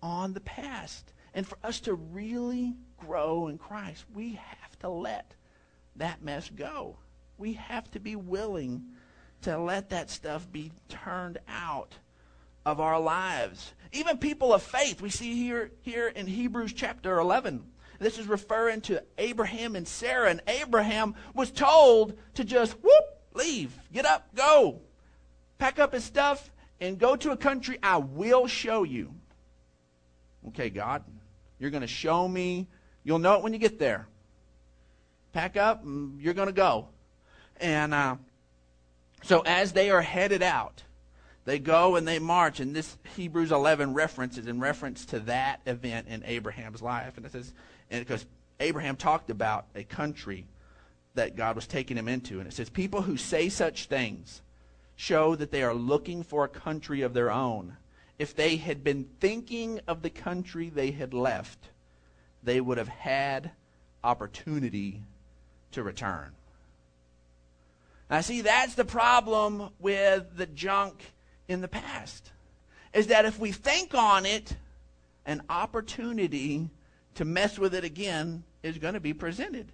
on 0.01 0.33
the 0.33 0.41
past. 0.41 1.13
And 1.35 1.45
for 1.45 1.59
us 1.63 1.79
to 1.81 1.93
really 1.93 2.73
grow 2.97 3.47
in 3.47 3.59
Christ, 3.59 4.05
we 4.15 4.33
have 4.33 4.79
to 4.79 4.89
let 4.89 5.35
that 5.97 6.23
mess 6.23 6.49
go 6.49 6.97
we 7.37 7.53
have 7.53 7.89
to 7.91 7.99
be 7.99 8.15
willing 8.15 8.83
to 9.43 9.57
let 9.57 9.89
that 9.89 10.09
stuff 10.09 10.51
be 10.51 10.71
turned 10.89 11.37
out 11.47 11.93
of 12.65 12.79
our 12.79 12.99
lives. 12.99 13.73
Even 13.91 14.17
people 14.17 14.53
of 14.53 14.61
faith, 14.61 15.01
we 15.01 15.09
see 15.09 15.35
here, 15.35 15.71
here 15.81 16.07
in 16.07 16.27
Hebrews 16.27 16.73
chapter 16.73 17.19
11. 17.19 17.63
This 17.99 18.19
is 18.19 18.27
referring 18.27 18.81
to 18.81 19.03
Abraham 19.17 19.75
and 19.75 19.87
Sarah. 19.87 20.29
And 20.29 20.41
Abraham 20.47 21.15
was 21.33 21.51
told 21.51 22.17
to 22.35 22.43
just 22.43 22.73
whoop, 22.73 23.05
leave, 23.33 23.77
get 23.93 24.05
up, 24.05 24.27
go, 24.35 24.81
pack 25.57 25.79
up 25.79 25.93
his 25.93 26.03
stuff, 26.03 26.51
and 26.79 26.99
go 26.99 27.15
to 27.15 27.31
a 27.31 27.37
country 27.37 27.79
I 27.81 27.97
will 27.97 28.47
show 28.47 28.83
you. 28.83 29.13
Okay, 30.49 30.69
God, 30.69 31.03
you're 31.59 31.71
going 31.71 31.81
to 31.81 31.87
show 31.87 32.27
me. 32.27 32.67
You'll 33.03 33.19
know 33.19 33.35
it 33.35 33.43
when 33.43 33.53
you 33.53 33.59
get 33.59 33.79
there. 33.79 34.07
Pack 35.33 35.57
up, 35.57 35.83
you're 36.19 36.33
going 36.33 36.47
to 36.47 36.53
go. 36.53 36.89
And 37.59 37.93
uh, 37.93 38.15
so 39.23 39.41
as 39.41 39.73
they 39.73 39.89
are 39.89 40.01
headed 40.01 40.41
out, 40.43 40.83
they 41.45 41.59
go 41.59 41.95
and 41.95 42.07
they 42.07 42.19
march. 42.19 42.59
And 42.59 42.75
this 42.75 42.97
Hebrews 43.15 43.51
11 43.51 43.93
references 43.93 44.47
in 44.47 44.59
reference 44.59 45.05
to 45.07 45.19
that 45.21 45.61
event 45.65 46.07
in 46.07 46.23
Abraham's 46.25 46.81
life. 46.81 47.17
And 47.17 47.25
it 47.25 47.31
says, 47.31 47.53
and 47.89 48.05
because 48.05 48.25
Abraham 48.59 48.95
talked 48.95 49.29
about 49.29 49.65
a 49.75 49.83
country 49.83 50.45
that 51.15 51.35
God 51.35 51.55
was 51.55 51.67
taking 51.67 51.97
him 51.97 52.07
into. 52.07 52.39
And 52.39 52.47
it 52.47 52.53
says, 52.53 52.69
people 52.69 53.01
who 53.01 53.17
say 53.17 53.49
such 53.49 53.85
things 53.85 54.41
show 54.95 55.35
that 55.35 55.51
they 55.51 55.63
are 55.63 55.73
looking 55.73 56.23
for 56.23 56.43
a 56.43 56.49
country 56.49 57.01
of 57.01 57.13
their 57.13 57.31
own. 57.31 57.77
If 58.17 58.35
they 58.35 58.57
had 58.57 58.83
been 58.83 59.07
thinking 59.19 59.79
of 59.87 60.01
the 60.01 60.09
country 60.09 60.69
they 60.69 60.91
had 60.91 61.13
left, 61.13 61.69
they 62.43 62.59
would 62.59 62.77
have 62.77 62.87
had 62.87 63.51
opportunity 64.03 65.01
to 65.71 65.83
return. 65.83 66.31
Now, 68.09 68.21
see, 68.21 68.41
that's 68.41 68.75
the 68.75 68.85
problem 68.85 69.69
with 69.79 70.37
the 70.37 70.45
junk 70.45 71.13
in 71.47 71.61
the 71.61 71.67
past. 71.67 72.31
Is 72.93 73.07
that 73.07 73.25
if 73.25 73.37
we 73.37 73.51
think 73.51 73.93
on 73.93 74.25
it, 74.25 74.55
an 75.25 75.41
opportunity 75.49 76.69
to 77.15 77.25
mess 77.25 77.59
with 77.59 77.75
it 77.75 77.83
again 77.83 78.43
is 78.63 78.77
going 78.77 78.93
to 78.93 78.99
be 78.99 79.13
presented 79.13 79.71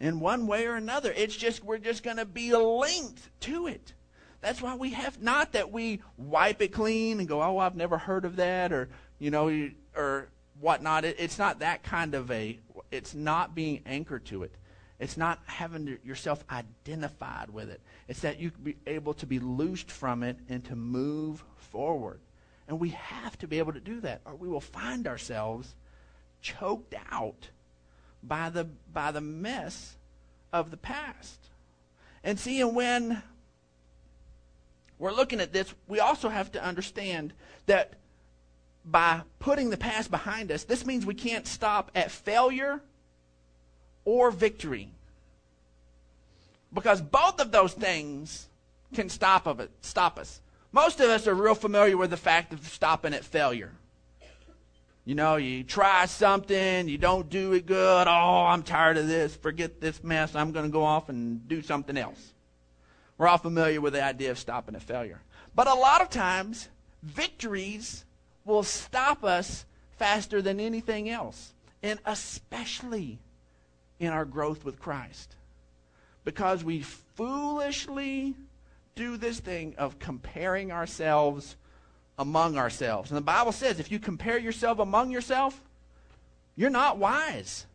in 0.00 0.18
one 0.18 0.46
way 0.46 0.66
or 0.66 0.74
another. 0.74 1.12
It's 1.12 1.36
just, 1.36 1.62
we're 1.62 1.78
just 1.78 2.02
going 2.02 2.16
to 2.16 2.24
be 2.24 2.52
linked 2.52 3.20
to 3.40 3.66
it. 3.66 3.92
That's 4.40 4.60
why 4.62 4.74
we 4.74 4.90
have 4.90 5.22
not 5.22 5.52
that 5.52 5.70
we 5.70 6.00
wipe 6.16 6.62
it 6.62 6.72
clean 6.72 7.20
and 7.20 7.28
go, 7.28 7.42
oh, 7.42 7.58
I've 7.58 7.76
never 7.76 7.98
heard 7.98 8.24
of 8.24 8.36
that, 8.36 8.72
or, 8.72 8.88
you 9.18 9.30
know, 9.30 9.70
or 9.94 10.28
whatnot. 10.58 11.04
It, 11.04 11.16
it's 11.18 11.38
not 11.38 11.60
that 11.60 11.82
kind 11.82 12.14
of 12.14 12.30
a, 12.30 12.58
it's 12.90 13.14
not 13.14 13.54
being 13.54 13.82
anchored 13.84 14.24
to 14.26 14.42
it. 14.42 14.54
It's 15.00 15.16
not 15.16 15.40
having 15.46 15.98
yourself 16.04 16.44
identified 16.50 17.48
with 17.48 17.70
it. 17.70 17.80
It's 18.06 18.20
that 18.20 18.38
you 18.38 18.50
be 18.50 18.76
able 18.86 19.14
to 19.14 19.26
be 19.26 19.38
loosed 19.38 19.90
from 19.90 20.22
it 20.22 20.36
and 20.48 20.62
to 20.66 20.76
move 20.76 21.42
forward. 21.56 22.20
And 22.68 22.78
we 22.78 22.90
have 22.90 23.38
to 23.38 23.48
be 23.48 23.58
able 23.58 23.72
to 23.72 23.80
do 23.80 24.00
that, 24.02 24.20
or 24.26 24.34
we 24.34 24.46
will 24.46 24.60
find 24.60 25.06
ourselves 25.06 25.74
choked 26.42 26.94
out 27.10 27.48
by 28.22 28.50
the 28.50 28.64
by 28.92 29.10
the 29.10 29.22
mess 29.22 29.96
of 30.52 30.70
the 30.70 30.76
past. 30.76 31.38
And 32.22 32.38
seeing 32.38 32.74
when 32.74 33.22
we're 34.98 35.12
looking 35.12 35.40
at 35.40 35.54
this, 35.54 35.72
we 35.88 35.98
also 35.98 36.28
have 36.28 36.52
to 36.52 36.62
understand 36.62 37.32
that 37.64 37.94
by 38.84 39.22
putting 39.38 39.70
the 39.70 39.78
past 39.78 40.10
behind 40.10 40.52
us, 40.52 40.64
this 40.64 40.84
means 40.84 41.06
we 41.06 41.14
can't 41.14 41.46
stop 41.46 41.90
at 41.94 42.10
failure 42.10 42.82
or 44.04 44.30
victory. 44.30 44.90
Because 46.72 47.00
both 47.00 47.40
of 47.40 47.52
those 47.52 47.72
things 47.72 48.48
can 48.94 49.08
stop, 49.08 49.46
of 49.46 49.60
it, 49.60 49.70
stop 49.80 50.18
us. 50.18 50.40
Most 50.72 51.00
of 51.00 51.10
us 51.10 51.26
are 51.26 51.34
real 51.34 51.54
familiar 51.54 51.96
with 51.96 52.10
the 52.10 52.16
fact 52.16 52.52
of 52.52 52.66
stopping 52.66 53.14
at 53.14 53.24
failure. 53.24 53.72
You 55.04 55.14
know, 55.14 55.36
you 55.36 55.64
try 55.64 56.06
something, 56.06 56.88
you 56.88 56.98
don't 56.98 57.28
do 57.28 57.52
it 57.54 57.66
good. 57.66 58.06
Oh, 58.06 58.44
I'm 58.46 58.62
tired 58.62 58.96
of 58.96 59.08
this. 59.08 59.34
Forget 59.34 59.80
this 59.80 60.04
mess. 60.04 60.36
I'm 60.36 60.52
going 60.52 60.66
to 60.66 60.70
go 60.70 60.84
off 60.84 61.08
and 61.08 61.48
do 61.48 61.62
something 61.62 61.96
else. 61.96 62.32
We're 63.18 63.26
all 63.26 63.38
familiar 63.38 63.80
with 63.80 63.94
the 63.94 64.04
idea 64.04 64.30
of 64.30 64.38
stopping 64.38 64.76
at 64.76 64.82
failure. 64.82 65.20
But 65.54 65.66
a 65.66 65.74
lot 65.74 66.00
of 66.00 66.10
times, 66.10 66.68
victories 67.02 68.04
will 68.44 68.62
stop 68.62 69.24
us 69.24 69.64
faster 69.98 70.40
than 70.40 70.60
anything 70.60 71.10
else, 71.10 71.52
and 71.82 71.98
especially 72.06 73.18
in 74.00 74.08
our 74.08 74.24
growth 74.24 74.64
with 74.64 74.80
Christ. 74.80 75.36
Because 76.24 76.64
we 76.64 76.82
foolishly 76.82 78.34
do 78.96 79.16
this 79.16 79.38
thing 79.38 79.74
of 79.78 79.98
comparing 79.98 80.72
ourselves 80.72 81.56
among 82.18 82.58
ourselves. 82.58 83.10
And 83.10 83.16
the 83.16 83.22
Bible 83.22 83.52
says 83.52 83.78
if 83.78 83.92
you 83.92 83.98
compare 83.98 84.38
yourself 84.38 84.78
among 84.78 85.10
yourself, 85.10 85.62
you're 86.56 86.70
not 86.70 86.98
wise. 86.98 87.66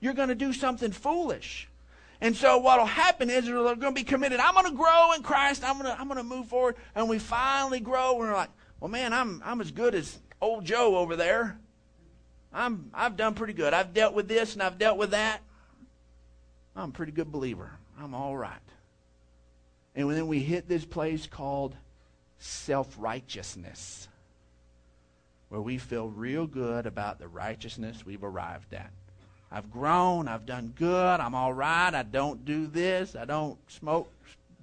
You're 0.00 0.14
going 0.14 0.28
to 0.28 0.34
do 0.34 0.52
something 0.52 0.92
foolish. 0.92 1.68
And 2.20 2.36
so 2.36 2.58
what 2.58 2.78
will 2.78 2.86
happen 2.86 3.30
is 3.30 3.48
we're 3.48 3.62
going 3.62 3.80
to 3.80 3.92
be 3.92 4.02
committed. 4.02 4.40
I'm 4.40 4.54
going 4.54 4.66
to 4.66 4.76
grow 4.76 5.12
in 5.12 5.22
Christ. 5.22 5.64
I'm 5.64 5.78
going 5.78 5.86
to, 5.86 5.98
I'm 5.98 6.08
going 6.08 6.18
to 6.18 6.24
move 6.24 6.48
forward. 6.48 6.76
And 6.94 7.08
we 7.08 7.18
finally 7.18 7.80
grow. 7.80 8.10
And 8.10 8.18
we're 8.18 8.34
like, 8.34 8.50
well, 8.78 8.90
man, 8.90 9.12
I'm, 9.14 9.42
I'm 9.44 9.60
as 9.60 9.70
good 9.70 9.94
as 9.94 10.18
old 10.40 10.64
Joe 10.64 10.96
over 10.96 11.16
there. 11.16 11.58
I'm, 12.52 12.90
I've 12.92 13.16
done 13.16 13.34
pretty 13.34 13.52
good. 13.52 13.72
I've 13.72 13.94
dealt 13.94 14.12
with 14.14 14.28
this 14.28 14.54
and 14.54 14.62
I've 14.62 14.78
dealt 14.78 14.98
with 14.98 15.12
that. 15.12 15.40
I'm 16.76 16.90
a 16.90 16.92
pretty 16.92 17.12
good 17.12 17.32
believer. 17.32 17.70
I'm 17.98 18.14
all 18.14 18.36
right. 18.36 18.58
And 19.94 20.10
then 20.10 20.28
we 20.28 20.40
hit 20.40 20.68
this 20.68 20.84
place 20.84 21.26
called 21.26 21.74
self 22.38 22.94
righteousness, 22.98 24.08
where 25.48 25.60
we 25.60 25.78
feel 25.78 26.08
real 26.08 26.46
good 26.46 26.86
about 26.86 27.18
the 27.18 27.28
righteousness 27.28 28.06
we've 28.06 28.24
arrived 28.24 28.72
at. 28.72 28.90
I've 29.52 29.70
grown, 29.70 30.28
I've 30.28 30.46
done 30.46 30.72
good, 30.78 31.20
I'm 31.20 31.34
all 31.34 31.52
right, 31.52 31.92
I 31.92 32.04
don't 32.04 32.44
do 32.44 32.68
this, 32.68 33.16
I 33.16 33.24
don't 33.24 33.58
smoke, 33.68 34.08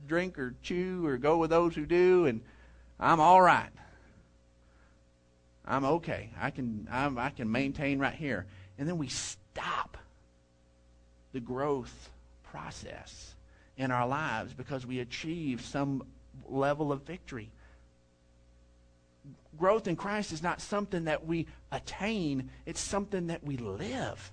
drink, 0.08 0.40
or 0.40 0.56
chew, 0.64 1.06
or 1.06 1.18
go 1.18 1.38
with 1.38 1.50
those 1.50 1.76
who 1.76 1.86
do, 1.86 2.26
and 2.26 2.40
I'm 3.00 3.20
all 3.20 3.42
right. 3.42 3.70
I'm 5.66 5.84
okay. 5.84 6.30
I 6.40 6.50
can, 6.50 6.88
I'm, 6.90 7.18
I 7.18 7.30
can 7.30 7.52
maintain 7.52 8.00
right 8.00 8.14
here. 8.14 8.46
And 8.80 8.88
then 8.88 8.98
we 8.98 9.10
stop 9.10 9.98
the 11.38 11.42
growth 11.42 12.10
process 12.42 13.36
in 13.78 13.92
our 13.92 14.08
lives 14.08 14.54
because 14.54 14.88
we 14.88 15.00
achieve 15.00 15.62
some 15.62 16.02
level 16.50 16.92
of 16.92 17.04
victory 17.04 17.52
growth 19.58 19.88
in 19.88 19.96
Christ 19.96 20.32
is 20.32 20.44
not 20.44 20.62
something 20.62 21.06
that 21.06 21.26
we 21.26 21.48
attain, 21.72 22.50
it's 22.66 22.80
something 22.80 23.28
that 23.28 23.44
we 23.44 23.58
live. 23.58 24.32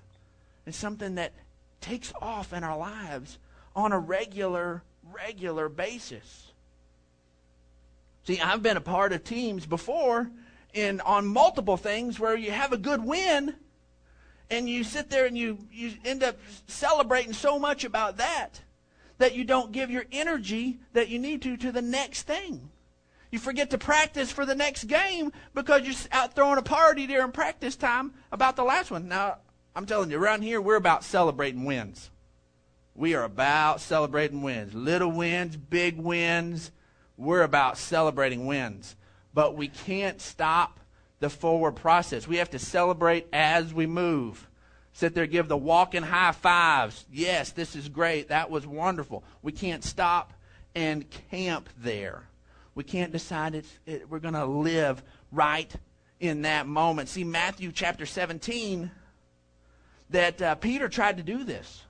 It's 0.65 0.77
something 0.77 1.15
that 1.15 1.33
takes 1.81 2.13
off 2.21 2.53
in 2.53 2.63
our 2.63 2.77
lives 2.77 3.37
on 3.75 3.91
a 3.91 3.99
regular, 3.99 4.83
regular 5.11 5.69
basis. 5.69 6.51
See, 8.25 8.39
I've 8.39 8.63
been 8.63 8.77
a 8.77 8.81
part 8.81 9.13
of 9.13 9.23
teams 9.23 9.65
before 9.65 10.29
in 10.73 11.01
on 11.01 11.27
multiple 11.27 11.77
things 11.77 12.19
where 12.19 12.35
you 12.35 12.51
have 12.51 12.73
a 12.73 12.77
good 12.77 13.03
win 13.03 13.55
and 14.49 14.69
you 14.69 14.83
sit 14.83 15.09
there 15.09 15.25
and 15.25 15.37
you, 15.37 15.57
you 15.71 15.93
end 16.03 16.23
up 16.23 16.37
celebrating 16.67 17.33
so 17.33 17.57
much 17.59 17.83
about 17.83 18.17
that 18.17 18.61
that 19.17 19.35
you 19.35 19.43
don't 19.43 19.71
give 19.71 19.89
your 19.89 20.05
energy 20.11 20.79
that 20.93 21.09
you 21.09 21.19
need 21.19 21.41
to 21.41 21.57
to 21.57 21.71
the 21.71 21.81
next 21.81 22.23
thing. 22.23 22.69
You 23.31 23.39
forget 23.39 23.69
to 23.71 23.77
practice 23.77 24.31
for 24.31 24.45
the 24.45 24.55
next 24.55 24.85
game 24.85 25.31
because 25.53 25.81
you're 25.83 25.95
out 26.11 26.35
throwing 26.35 26.57
a 26.57 26.61
party 26.61 27.07
during 27.07 27.31
practice 27.31 27.75
time 27.75 28.13
about 28.31 28.55
the 28.55 28.63
last 28.63 28.91
one. 28.91 29.07
Now, 29.07 29.37
I'm 29.75 29.85
telling 29.85 30.09
you, 30.09 30.17
around 30.17 30.41
here, 30.41 30.61
we're 30.61 30.75
about 30.75 31.03
celebrating 31.03 31.65
wins. 31.65 32.11
We 32.93 33.13
are 33.13 33.23
about 33.23 33.81
celebrating 33.81 34.41
wins. 34.41 34.73
Little 34.73 35.11
wins, 35.11 35.57
big 35.57 35.97
wins. 35.97 36.71
We're 37.17 37.41
about 37.41 37.77
celebrating 37.77 38.45
wins. 38.45 38.95
But 39.33 39.55
we 39.55 39.67
can't 39.67 40.21
stop 40.21 40.79
the 41.19 41.29
forward 41.29 41.73
process. 41.73 42.27
We 42.27 42.37
have 42.37 42.51
to 42.51 42.59
celebrate 42.59 43.27
as 43.31 43.73
we 43.73 43.85
move. 43.85 44.47
Sit 44.93 45.13
there, 45.13 45.27
give 45.27 45.47
the 45.47 45.57
walking 45.57 46.03
high 46.03 46.31
fives. 46.31 47.05
Yes, 47.11 47.51
this 47.51 47.75
is 47.75 47.89
great. 47.89 48.29
That 48.29 48.49
was 48.49 48.65
wonderful. 48.65 49.23
We 49.41 49.51
can't 49.51 49.83
stop 49.83 50.33
and 50.73 51.05
camp 51.29 51.69
there. 51.77 52.23
We 52.75 52.83
can't 52.83 53.11
decide 53.11 53.55
it's, 53.55 53.79
it, 53.85 54.09
we're 54.09 54.19
going 54.19 54.33
to 54.35 54.45
live 54.45 55.03
right 55.31 55.73
in 56.19 56.43
that 56.43 56.67
moment. 56.67 57.09
See, 57.09 57.23
Matthew 57.23 57.71
chapter 57.71 58.05
17, 58.05 58.89
that 60.11 60.41
uh, 60.41 60.55
Peter 60.55 60.87
tried 60.87 61.17
to 61.17 61.23
do 61.23 61.43
this. 61.43 61.83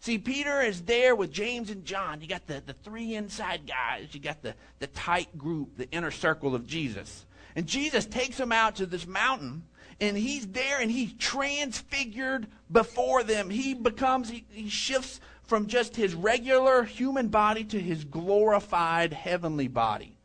See, 0.00 0.18
Peter 0.18 0.60
is 0.60 0.82
there 0.82 1.16
with 1.16 1.32
James 1.32 1.68
and 1.68 1.84
John. 1.84 2.20
You 2.20 2.28
got 2.28 2.46
the, 2.46 2.62
the 2.64 2.74
three 2.74 3.14
inside 3.16 3.66
guys. 3.66 4.08
You 4.12 4.20
got 4.20 4.40
the, 4.40 4.54
the 4.78 4.86
tight 4.86 5.36
group, 5.36 5.76
the 5.76 5.90
inner 5.90 6.12
circle 6.12 6.54
of 6.54 6.64
Jesus. 6.64 7.25
And 7.56 7.66
Jesus 7.66 8.06
takes 8.06 8.36
them 8.36 8.52
out 8.52 8.76
to 8.76 8.86
this 8.86 9.06
mountain, 9.06 9.64
and 10.00 10.16
he's 10.16 10.46
there, 10.46 10.80
and 10.80 10.90
he's 10.90 11.12
transfigured 11.14 12.46
before 12.70 13.24
them. 13.24 13.50
He 13.50 13.74
becomes, 13.74 14.30
he, 14.30 14.44
he 14.50 14.68
shifts 14.68 15.20
from 15.42 15.66
just 15.66 15.96
his 15.96 16.14
regular 16.14 16.84
human 16.84 17.28
body 17.28 17.64
to 17.64 17.80
his 17.80 18.04
glorified 18.04 19.12
heavenly 19.12 19.68
body 19.68 20.16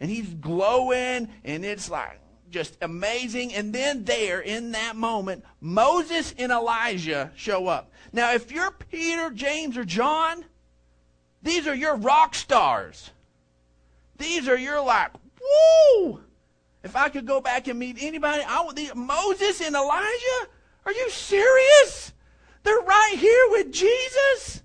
and 0.00 0.10
he's 0.10 0.32
glowing, 0.34 1.28
and 1.44 1.64
it's 1.64 1.90
like 1.90 2.20
just 2.50 2.76
amazing. 2.80 3.54
And 3.54 3.72
then 3.72 4.04
there, 4.04 4.40
in 4.40 4.72
that 4.72 4.96
moment, 4.96 5.44
Moses 5.60 6.34
and 6.38 6.52
Elijah 6.52 7.32
show 7.36 7.66
up. 7.66 7.90
Now, 8.12 8.32
if 8.32 8.52
you're 8.52 8.70
Peter, 8.70 9.30
James, 9.30 9.76
or 9.76 9.84
John, 9.84 10.44
these 11.42 11.66
are 11.66 11.74
your 11.74 11.96
rock 11.96 12.34
stars. 12.34 13.10
These 14.16 14.48
are 14.48 14.58
your 14.58 14.80
like, 14.80 15.10
woo! 15.40 16.20
If 16.88 16.96
I 16.96 17.08
could 17.08 17.26
go 17.26 17.40
back 17.40 17.68
and 17.68 17.78
meet 17.78 17.98
anybody, 18.00 18.42
I 18.46 18.62
would. 18.62 18.96
Moses 18.96 19.60
and 19.60 19.74
Elijah? 19.74 20.48
Are 20.86 20.92
you 20.92 21.10
serious? 21.10 22.12
They're 22.62 22.80
right 22.80 23.14
here 23.16 23.46
with 23.50 23.72
Jesus. 23.72 24.62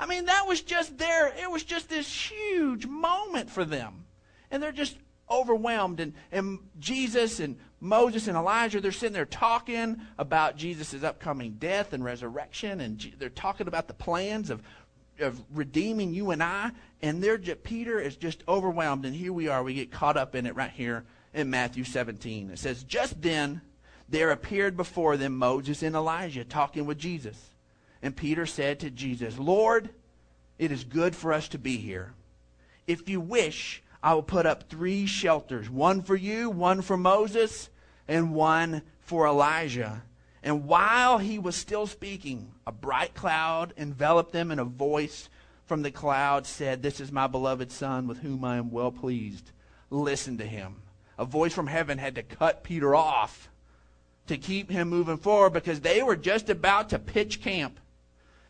I 0.00 0.06
mean, 0.06 0.26
that 0.26 0.46
was 0.46 0.62
just 0.62 0.98
there. 0.98 1.28
It 1.28 1.50
was 1.50 1.64
just 1.64 1.88
this 1.88 2.30
huge 2.30 2.86
moment 2.86 3.50
for 3.50 3.64
them 3.64 4.06
and 4.50 4.62
they're 4.62 4.72
just 4.72 4.96
overwhelmed. 5.30 6.00
And, 6.00 6.14
and 6.32 6.58
Jesus 6.78 7.40
and 7.40 7.58
Moses 7.80 8.28
and 8.28 8.36
Elijah, 8.36 8.80
they're 8.80 8.92
sitting 8.92 9.12
there 9.12 9.26
talking 9.26 10.00
about 10.18 10.56
Jesus' 10.56 11.02
upcoming 11.02 11.56
death 11.58 11.92
and 11.92 12.02
resurrection, 12.02 12.80
and 12.80 13.14
they're 13.18 13.28
talking 13.28 13.68
about 13.68 13.88
the 13.88 13.94
plans 13.94 14.50
of, 14.50 14.62
of 15.20 15.40
redeeming 15.52 16.12
you 16.12 16.30
and 16.30 16.42
I. 16.42 16.72
And 17.02 17.22
they're 17.22 17.38
just, 17.38 17.62
Peter 17.62 18.00
is 18.00 18.16
just 18.16 18.42
overwhelmed, 18.48 19.04
and 19.04 19.14
here 19.14 19.32
we 19.32 19.48
are. 19.48 19.62
We 19.62 19.74
get 19.74 19.92
caught 19.92 20.16
up 20.16 20.34
in 20.34 20.46
it 20.46 20.56
right 20.56 20.70
here 20.70 21.04
in 21.38 21.50
Matthew 21.50 21.84
17. 21.84 22.50
It 22.50 22.58
says, 22.58 22.82
Just 22.82 23.22
then 23.22 23.60
there 24.08 24.30
appeared 24.30 24.76
before 24.76 25.16
them 25.16 25.36
Moses 25.36 25.82
and 25.82 25.94
Elijah 25.94 26.44
talking 26.44 26.86
with 26.86 26.98
Jesus. 26.98 27.50
And 28.02 28.16
Peter 28.16 28.46
said 28.46 28.80
to 28.80 28.90
Jesus, 28.90 29.38
Lord, 29.38 29.90
it 30.58 30.72
is 30.72 30.84
good 30.84 31.14
for 31.14 31.32
us 31.32 31.48
to 31.48 31.58
be 31.58 31.76
here. 31.76 32.14
If 32.86 33.08
you 33.08 33.20
wish, 33.20 33.82
I 34.02 34.14
will 34.14 34.22
put 34.22 34.46
up 34.46 34.68
three 34.68 35.06
shelters 35.06 35.68
one 35.68 36.02
for 36.02 36.16
you, 36.16 36.50
one 36.50 36.82
for 36.82 36.96
Moses, 36.96 37.68
and 38.06 38.34
one 38.34 38.82
for 39.00 39.26
Elijah. 39.26 40.02
And 40.42 40.66
while 40.66 41.18
he 41.18 41.38
was 41.38 41.56
still 41.56 41.86
speaking, 41.86 42.52
a 42.66 42.72
bright 42.72 43.14
cloud 43.14 43.74
enveloped 43.76 44.32
them, 44.32 44.50
and 44.50 44.60
a 44.60 44.64
voice 44.64 45.28
from 45.66 45.82
the 45.82 45.90
cloud 45.90 46.46
said, 46.46 46.82
This 46.82 47.00
is 47.00 47.12
my 47.12 47.26
beloved 47.26 47.70
Son, 47.70 48.06
with 48.06 48.18
whom 48.18 48.44
I 48.44 48.56
am 48.56 48.70
well 48.70 48.92
pleased. 48.92 49.50
Listen 49.90 50.38
to 50.38 50.46
him. 50.46 50.76
A 51.18 51.24
voice 51.24 51.52
from 51.52 51.66
heaven 51.66 51.98
had 51.98 52.14
to 52.14 52.22
cut 52.22 52.62
Peter 52.62 52.94
off 52.94 53.50
to 54.28 54.38
keep 54.38 54.70
him 54.70 54.88
moving 54.88 55.16
forward 55.16 55.52
because 55.52 55.80
they 55.80 56.02
were 56.02 56.16
just 56.16 56.48
about 56.48 56.90
to 56.90 56.98
pitch 56.98 57.42
camp. 57.42 57.78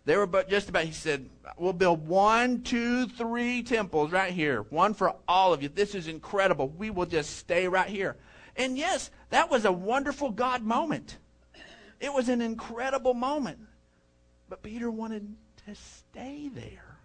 They 0.05 0.17
were 0.17 0.27
but 0.27 0.49
just 0.49 0.69
about, 0.69 0.85
he 0.85 0.93
said, 0.93 1.29
we'll 1.57 1.73
build 1.73 2.07
one, 2.07 2.63
two, 2.63 3.07
three 3.09 3.63
temples 3.63 4.11
right 4.11 4.33
here. 4.33 4.63
One 4.71 4.95
for 4.95 5.15
all 5.27 5.53
of 5.53 5.63
you. 5.63 5.69
This 5.69 5.95
is 5.95 6.09
incredible. 6.09 6.69
We 6.69 6.91
will 6.91 7.07
just 7.07 7.37
stay 7.37 7.69
right 7.69 7.89
here. 7.89 8.17
And 8.57 8.77
yes, 8.77 9.11
that 9.31 9.51
was 9.51 9.65
a 9.65 9.73
wonderful 9.73 10.31
God 10.31 10.63
moment. 10.63 11.17
It 12.01 12.13
was 12.13 12.29
an 12.29 12.41
incredible 12.41 13.15
moment. 13.15 13.59
But 14.49 14.63
Peter 14.63 14.91
wanted 14.91 15.37
to 15.67 15.75
stay 15.75 16.51
there. 16.55 16.99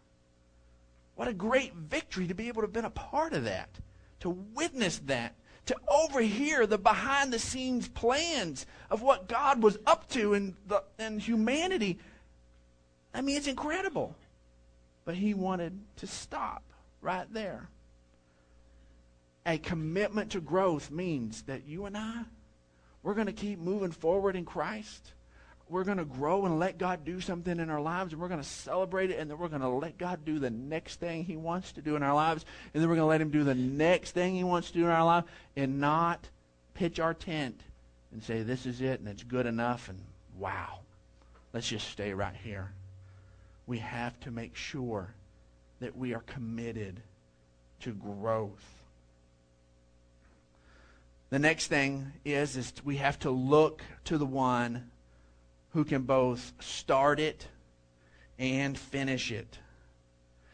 What 1.15 1.27
a 1.27 1.33
great 1.33 1.73
victory 1.73 2.27
to 2.27 2.33
be 2.33 2.47
able 2.47 2.61
to 2.61 2.67
have 2.67 2.73
been 2.73 2.85
a 2.85 2.89
part 2.89 3.33
of 3.33 3.43
that, 3.43 3.69
to 4.21 4.29
witness 4.29 4.99
that, 5.05 5.35
to 5.65 5.75
overhear 5.87 6.67
the 6.67 6.77
behind 6.77 7.31
the 7.31 7.39
scenes 7.39 7.87
plans 7.87 8.65
of 8.89 9.01
what 9.01 9.27
God 9.27 9.63
was 9.63 9.77
up 9.85 10.09
to 10.09 10.33
in, 10.33 10.55
the, 10.67 10.83
in 10.99 11.19
humanity. 11.19 11.99
I 13.13 13.21
mean, 13.21 13.37
it's 13.37 13.47
incredible. 13.47 14.15
But 15.05 15.15
he 15.15 15.33
wanted 15.33 15.79
to 15.97 16.07
stop 16.07 16.63
right 17.01 17.31
there. 17.33 17.69
A 19.45 19.57
commitment 19.57 20.31
to 20.31 20.41
growth 20.41 20.91
means 20.91 21.43
that 21.43 21.65
you 21.67 21.85
and 21.85 21.97
I, 21.97 22.23
we're 23.01 23.13
going 23.13 23.27
to 23.27 23.33
keep 23.33 23.59
moving 23.59 23.91
forward 23.91 24.35
in 24.35 24.45
Christ. 24.45 25.13
We're 25.73 25.83
going 25.83 25.97
to 25.97 26.05
grow 26.05 26.45
and 26.45 26.59
let 26.59 26.77
God 26.77 27.03
do 27.03 27.19
something 27.19 27.59
in 27.59 27.71
our 27.71 27.81
lives, 27.81 28.13
and 28.13 28.21
we're 28.21 28.27
going 28.27 28.39
to 28.39 28.47
celebrate 28.47 29.09
it, 29.09 29.17
and 29.17 29.27
then 29.27 29.39
we're 29.39 29.47
going 29.47 29.61
to 29.61 29.69
let 29.69 29.97
God 29.97 30.23
do 30.23 30.37
the 30.37 30.51
next 30.51 30.99
thing 30.99 31.23
He 31.23 31.35
wants 31.35 31.71
to 31.71 31.81
do 31.81 31.95
in 31.95 32.03
our 32.03 32.13
lives, 32.13 32.45
and 32.71 32.81
then 32.81 32.87
we're 32.87 32.95
going 32.95 33.05
to 33.05 33.09
let 33.09 33.21
Him 33.21 33.31
do 33.31 33.43
the 33.43 33.55
next 33.55 34.11
thing 34.11 34.35
He 34.35 34.43
wants 34.43 34.67
to 34.67 34.75
do 34.75 34.85
in 34.85 34.91
our 34.91 35.03
life, 35.03 35.23
and 35.55 35.79
not 35.79 36.29
pitch 36.75 36.99
our 36.99 37.15
tent 37.15 37.59
and 38.11 38.21
say, 38.21 38.43
This 38.43 38.67
is 38.67 38.81
it, 38.81 38.99
and 38.99 39.09
it's 39.09 39.23
good 39.23 39.47
enough, 39.47 39.89
and 39.89 39.99
wow, 40.37 40.81
let's 41.53 41.69
just 41.69 41.87
stay 41.87 42.13
right 42.13 42.35
here. 42.35 42.71
We 43.65 43.79
have 43.79 44.19
to 44.19 44.29
make 44.29 44.55
sure 44.55 45.15
that 45.79 45.97
we 45.97 46.13
are 46.13 46.23
committed 46.27 47.01
to 47.79 47.93
growth. 47.93 48.83
The 51.31 51.39
next 51.39 51.65
thing 51.65 52.11
is, 52.23 52.57
is 52.57 52.73
we 52.85 52.97
have 52.97 53.17
to 53.21 53.31
look 53.31 53.81
to 54.03 54.19
the 54.19 54.25
one 54.27 54.91
who 55.73 55.83
can 55.83 56.03
both 56.03 56.53
start 56.59 57.19
it 57.19 57.47
and 58.39 58.77
finish 58.77 59.31
it. 59.31 59.57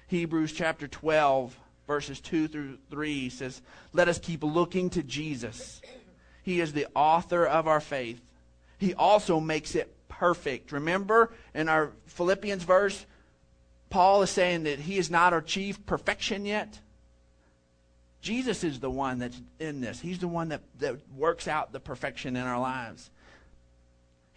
Hebrews 0.08 0.54
chapter 0.54 0.88
12, 0.88 1.58
verses 1.88 2.20
2 2.22 2.48
through 2.48 2.78
3 2.90 3.30
says, 3.30 3.62
Let 3.94 4.08
us 4.08 4.18
keep 4.18 4.44
looking 4.44 4.90
to 4.92 5.04
Jesus. 5.04 5.82
He 6.42 6.62
is 6.62 6.74
the 6.74 6.88
author 6.96 7.46
of 7.46 7.68
our 7.68 7.82
faith. 7.82 8.22
He 8.78 8.94
also 8.94 9.40
makes 9.40 9.76
it 9.76 9.94
perfect. 10.08 10.72
Remember 10.72 11.32
in 11.54 11.70
our 11.70 11.92
Philippians 12.08 12.64
verse, 12.64 13.06
Paul 13.90 14.22
is 14.22 14.30
saying 14.30 14.64
that 14.64 14.80
he 14.80 14.98
is 14.98 15.12
not 15.12 15.46
chief 15.46 15.86
perfection 15.86 16.46
yet. 16.46 16.80
Jesus 18.22 18.64
is 18.64 18.80
the 18.80 18.90
one 18.90 19.20
that's 19.20 19.40
in 19.60 19.82
this. 19.82 20.00
He's 20.00 20.20
the 20.20 20.28
one 20.28 20.50
that, 20.50 20.62
that 20.80 20.98
works 21.16 21.48
out 21.48 21.72
the 21.72 21.80
perfection 21.80 22.36
in 22.36 22.44
our 22.44 22.60
lives. 22.60 23.10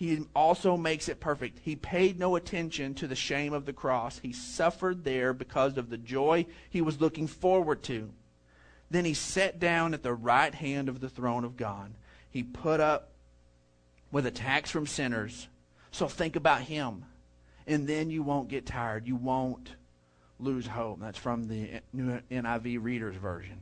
He 0.03 0.19
also 0.35 0.77
makes 0.77 1.09
it 1.09 1.21
perfect. 1.21 1.61
He 1.63 1.77
paid 1.77 2.19
no 2.19 2.35
attention 2.35 2.95
to 2.95 3.07
the 3.07 3.15
shame 3.15 3.53
of 3.53 3.67
the 3.67 3.73
cross. 3.73 4.19
He 4.19 4.33
suffered 4.33 5.05
there 5.05 5.33
because 5.33 5.77
of 5.77 5.91
the 5.91 5.97
joy 5.97 6.47
he 6.69 6.81
was 6.81 7.01
looking 7.01 7.29
forward 7.29 7.85
to. 7.85 8.11
Then 8.91 9.05
he 9.05 9.15
sat 9.15 9.61
down 9.61 9.95
at 9.95 10.03
the 10.03 10.13
right 10.13 10.53
hand 10.53 10.89
of 10.89 10.99
the 10.99 11.09
throne 11.09 11.45
of 11.45 11.57
God. 11.57 11.93
He 12.29 12.43
put 12.43 12.81
up 12.81 13.11
with 14.11 14.27
attacks 14.27 14.73
from 14.73 14.89
sinners. 14.89 15.47
So 15.93 16.09
think 16.09 16.35
about 16.35 16.63
him. 16.63 17.05
And 17.69 17.87
then 17.87 18.11
you 18.11 18.25
won't 18.25 18.49
get 18.49 18.67
tired. 18.67 19.07
You 19.07 19.15
won't 19.15 19.77
lose 20.41 20.67
hope. 20.67 20.99
That's 21.01 21.17
from 21.17 21.45
the 21.45 21.81
New 21.93 22.21
NIV 22.29 22.83
Reader's 22.83 23.15
Version. 23.15 23.61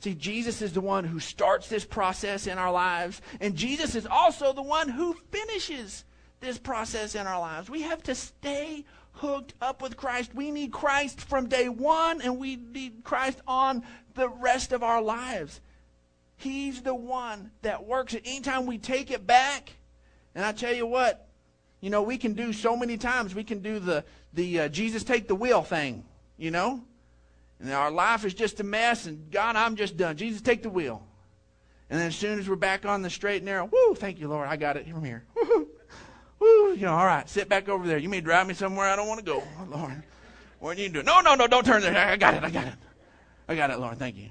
See, 0.00 0.14
Jesus 0.14 0.62
is 0.62 0.72
the 0.72 0.80
one 0.80 1.04
who 1.04 1.18
starts 1.18 1.68
this 1.68 1.84
process 1.84 2.46
in 2.46 2.56
our 2.56 2.70
lives, 2.70 3.20
and 3.40 3.56
Jesus 3.56 3.94
is 3.96 4.06
also 4.06 4.52
the 4.52 4.62
one 4.62 4.88
who 4.88 5.16
finishes 5.30 6.04
this 6.40 6.58
process 6.58 7.16
in 7.16 7.26
our 7.26 7.40
lives. 7.40 7.68
We 7.68 7.82
have 7.82 8.02
to 8.04 8.14
stay 8.14 8.84
hooked 9.12 9.54
up 9.60 9.82
with 9.82 9.96
Christ. 9.96 10.34
We 10.34 10.52
need 10.52 10.72
Christ 10.72 11.20
from 11.20 11.48
day 11.48 11.68
one, 11.68 12.22
and 12.22 12.38
we 12.38 12.56
need 12.56 13.02
Christ 13.02 13.40
on 13.46 13.82
the 14.14 14.28
rest 14.28 14.72
of 14.72 14.84
our 14.84 15.02
lives. 15.02 15.60
He's 16.36 16.82
the 16.82 16.94
one 16.94 17.50
that 17.62 17.84
works 17.84 18.14
it. 18.14 18.22
Anytime 18.24 18.66
we 18.66 18.78
take 18.78 19.10
it 19.10 19.26
back, 19.26 19.72
and 20.36 20.44
I 20.44 20.52
tell 20.52 20.72
you 20.72 20.86
what, 20.86 21.26
you 21.80 21.90
know, 21.90 22.02
we 22.02 22.16
can 22.16 22.34
do 22.34 22.52
so 22.52 22.76
many 22.76 22.96
times. 22.96 23.34
We 23.34 23.44
can 23.44 23.58
do 23.58 23.80
the 23.80 24.04
the 24.32 24.60
uh, 24.60 24.68
Jesus 24.68 25.02
take 25.02 25.26
the 25.26 25.34
wheel 25.34 25.62
thing, 25.62 26.04
you 26.36 26.52
know, 26.52 26.84
and 27.60 27.72
our 27.72 27.90
life 27.90 28.24
is 28.24 28.34
just 28.34 28.60
a 28.60 28.64
mess, 28.64 29.06
and 29.06 29.30
God, 29.30 29.56
I'm 29.56 29.76
just 29.76 29.96
done. 29.96 30.16
Jesus, 30.16 30.40
take 30.40 30.62
the 30.62 30.70
wheel. 30.70 31.02
And 31.90 31.98
then 31.98 32.08
as 32.08 32.16
soon 32.16 32.38
as 32.38 32.48
we're 32.48 32.56
back 32.56 32.84
on 32.84 33.02
the 33.02 33.10
straight 33.10 33.38
and 33.38 33.46
narrow, 33.46 33.64
whoo, 33.64 33.94
thank 33.94 34.20
you, 34.20 34.28
Lord, 34.28 34.48
I 34.48 34.56
got 34.56 34.76
it 34.76 34.88
from 34.88 35.04
here. 35.04 35.24
Woo, 35.34 35.68
woo, 36.38 36.72
you 36.74 36.82
know, 36.82 36.94
all 36.94 37.06
right, 37.06 37.28
sit 37.28 37.48
back 37.48 37.68
over 37.68 37.86
there. 37.86 37.98
You 37.98 38.08
may 38.08 38.20
drive 38.20 38.46
me 38.46 38.54
somewhere 38.54 38.86
I 38.86 38.96
don't 38.96 39.08
want 39.08 39.20
to 39.20 39.26
go, 39.26 39.42
Lord. 39.70 40.02
What 40.60 40.76
are 40.76 40.80
you 40.80 40.88
doing? 40.88 41.06
No, 41.06 41.20
no, 41.20 41.34
no, 41.34 41.46
don't 41.46 41.64
turn 41.64 41.82
there. 41.82 41.96
I 41.96 42.16
got 42.16 42.34
it, 42.34 42.44
I 42.44 42.50
got 42.50 42.66
it. 42.66 42.74
I 43.48 43.54
got 43.54 43.70
it, 43.70 43.78
Lord, 43.78 43.98
thank 43.98 44.16
you. 44.16 44.28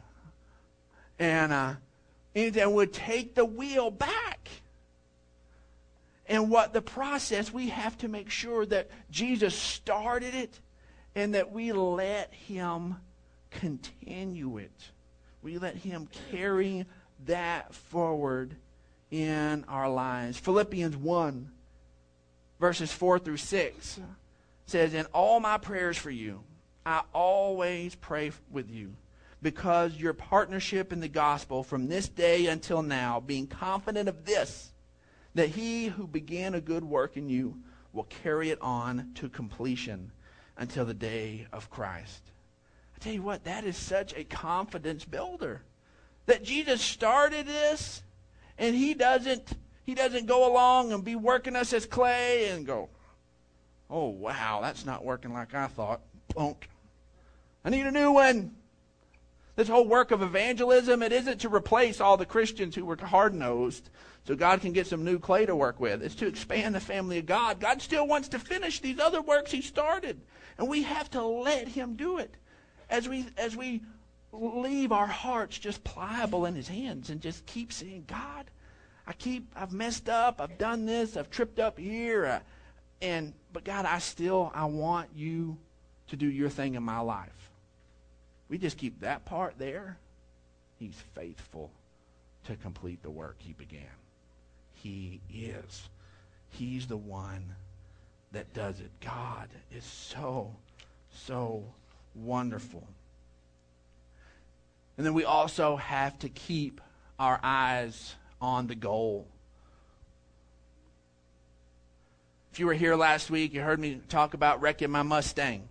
And, 1.20 1.52
uh, 1.52 1.74
we'll 2.36 2.86
take 2.88 3.34
the 3.34 3.46
wheel 3.46 3.90
back. 3.90 4.50
And 6.28 6.50
what 6.50 6.74
the 6.74 6.82
process, 6.82 7.52
we 7.52 7.70
have 7.70 7.98
to 8.00 8.08
make 8.08 8.30
sure 8.30 8.66
that 8.68 8.90
Jesus 9.10 9.56
started 9.56 10.36
it 10.36 10.60
and 11.16 11.34
that 11.34 11.52
we 11.52 11.72
let 11.72 12.34
him 12.34 12.98
continue 13.52 14.58
it. 14.58 14.92
We 15.42 15.58
let 15.58 15.76
Him 15.76 16.08
carry 16.32 16.86
that 17.26 17.74
forward 17.74 18.56
in 19.12 19.64
our 19.68 19.90
lives. 19.90 20.38
Philippians 20.38 20.96
1, 20.96 21.52
verses 22.60 22.92
4 22.92 23.20
through 23.20 23.38
6 23.38 24.00
says, 24.66 24.94
In 24.94 25.06
all 25.14 25.40
my 25.40 25.58
prayers 25.58 25.98
for 25.98 26.12
you, 26.12 26.44
I 26.86 27.04
always 27.14 27.96
pray 27.96 28.32
with 28.52 28.70
you 28.70 28.96
because 29.42 29.96
your 29.96 30.14
partnership 30.14 30.92
in 30.92 31.00
the 31.00 31.08
gospel 31.08 31.64
from 31.64 31.88
this 31.88 32.10
day 32.10 32.48
until 32.48 32.82
now, 32.82 33.20
being 33.20 33.48
confident 33.48 34.10
of 34.10 34.26
this, 34.26 34.72
that 35.36 35.50
he 35.50 35.88
who 35.88 36.08
began 36.08 36.56
a 36.56 36.62
good 36.62 36.84
work 36.84 37.16
in 37.18 37.30
you 37.30 37.62
will 37.94 38.04
carry 38.06 38.50
it 38.50 38.62
on 38.62 39.12
to 39.16 39.30
completion 39.30 40.12
until 40.58 40.86
the 40.86 40.94
day 40.94 41.48
of 41.54 41.70
Christ. 41.70 42.32
I 42.98 43.04
tell 43.04 43.14
you 43.14 43.22
what, 43.22 43.44
that 43.44 43.64
is 43.64 43.78
such 43.78 44.16
a 44.16 44.24
confidence 44.24 45.06
builder. 45.06 45.62
That 46.26 46.44
Jesus 46.44 46.82
started 46.82 47.46
this 47.46 48.02
and 48.58 48.76
he 48.76 48.94
doesn't 48.96 49.54
he 49.84 49.96
doesn't 49.96 50.26
go 50.26 50.52
along 50.52 50.92
and 50.92 51.04
be 51.04 51.16
working 51.16 51.56
us 51.56 51.72
as 51.72 51.86
clay 51.86 52.50
and 52.50 52.66
go, 52.66 52.90
"Oh, 53.90 54.10
wow, 54.10 54.60
that's 54.62 54.84
not 54.84 55.06
working 55.06 55.32
like 55.32 55.54
I 55.54 55.68
thought." 55.68 56.02
Plunk. 56.28 56.70
I 57.64 57.70
need 57.70 57.86
a 57.86 57.92
new 57.92 58.12
one. 58.12 58.56
This 59.56 59.70
whole 59.70 59.88
work 59.88 60.12
of 60.12 60.22
evangelism, 60.22 61.02
it 61.02 61.14
isn't 61.14 61.40
to 61.42 61.50
replace 61.50 62.02
all 62.02 62.18
the 62.18 62.26
Christians 62.26 62.76
who 62.76 62.84
were 62.84 62.98
hard 62.98 63.34
nosed 63.34 63.90
so 64.26 64.36
God 64.36 64.60
can 64.60 64.74
get 64.74 64.88
some 64.88 65.06
new 65.06 65.20
clay 65.20 65.46
to 65.46 65.56
work 65.56 65.80
with. 65.80 66.04
It's 66.04 66.16
to 66.16 66.28
expand 66.28 66.76
the 66.76 66.80
family 66.80 67.20
of 67.20 67.26
God. 67.26 67.60
God 67.60 67.82
still 67.82 68.06
wants 68.06 68.28
to 68.30 68.40
finish 68.40 68.82
these 68.82 69.00
other 69.00 69.22
works 69.22 69.52
He 69.52 69.62
started, 69.62 70.20
and 70.58 70.68
we 70.68 70.84
have 70.84 71.10
to 71.12 71.24
let 71.24 71.70
Him 71.70 71.96
do 71.96 72.18
it 72.18 72.36
as 72.90 73.08
we 73.08 73.26
as 73.38 73.56
we 73.56 73.82
leave 74.32 74.92
our 74.92 75.08
hearts 75.08 75.58
just 75.58 75.84
pliable 75.84 76.46
in 76.46 76.56
his 76.56 76.68
hands 76.68 77.10
and 77.10 77.22
just 77.22 77.46
keep 77.46 77.72
saying, 77.72 78.06
God, 78.08 78.46
I 79.06 79.14
keep 79.14 79.48
I've 79.56 79.72
messed 79.72 80.10
up, 80.10 80.42
I've 80.42 80.58
done 80.58 80.86
this, 80.86 81.18
I've 81.18 81.30
tripped 81.30 81.60
up 81.60 81.80
here, 81.80 82.26
uh, 82.26 82.40
and 83.02 83.34
but 83.54 83.64
God, 83.64 83.86
I 83.86 84.00
still 84.00 84.52
I 84.54 84.66
want 84.66 85.10
you 85.16 85.58
to 86.08 86.16
do 86.16 86.28
your 86.28 86.50
thing 86.50 86.76
in 86.76 86.84
my 86.84 87.00
life. 87.00 87.50
We 88.50 88.58
just 88.58 88.78
keep 88.78 89.02
that 89.02 89.26
part 89.26 89.56
there. 89.58 89.98
He's 90.80 90.96
faithful 91.16 91.72
to 92.46 92.56
complete 92.56 93.02
the 93.04 93.10
work 93.10 93.36
he 93.40 93.54
began. 93.54 93.82
He 94.74 95.20
is. 95.34 95.90
He's 96.50 96.88
the 96.88 96.98
one 96.98 97.56
that 98.32 98.54
does 98.54 98.80
it. 98.80 98.92
God 99.02 99.50
is 99.76 99.84
so, 99.84 100.56
so 101.12 101.64
wonderful. 102.18 102.88
And 104.98 105.06
then 105.06 105.14
we 105.14 105.24
also 105.24 105.76
have 105.76 106.18
to 106.20 106.30
keep 106.30 106.82
our 107.20 107.40
eyes 107.44 108.16
on 108.42 108.68
the 108.68 108.76
goal. 108.76 109.28
If 112.52 112.60
you 112.60 112.66
were 112.66 112.74
here 112.74 112.96
last 112.96 113.30
week, 113.30 113.54
you 113.54 113.62
heard 113.62 113.80
me 113.80 114.02
talk 114.10 114.34
about 114.34 114.62
wrecking 114.62 114.90
my 114.90 115.04
Mustang. 115.04 115.70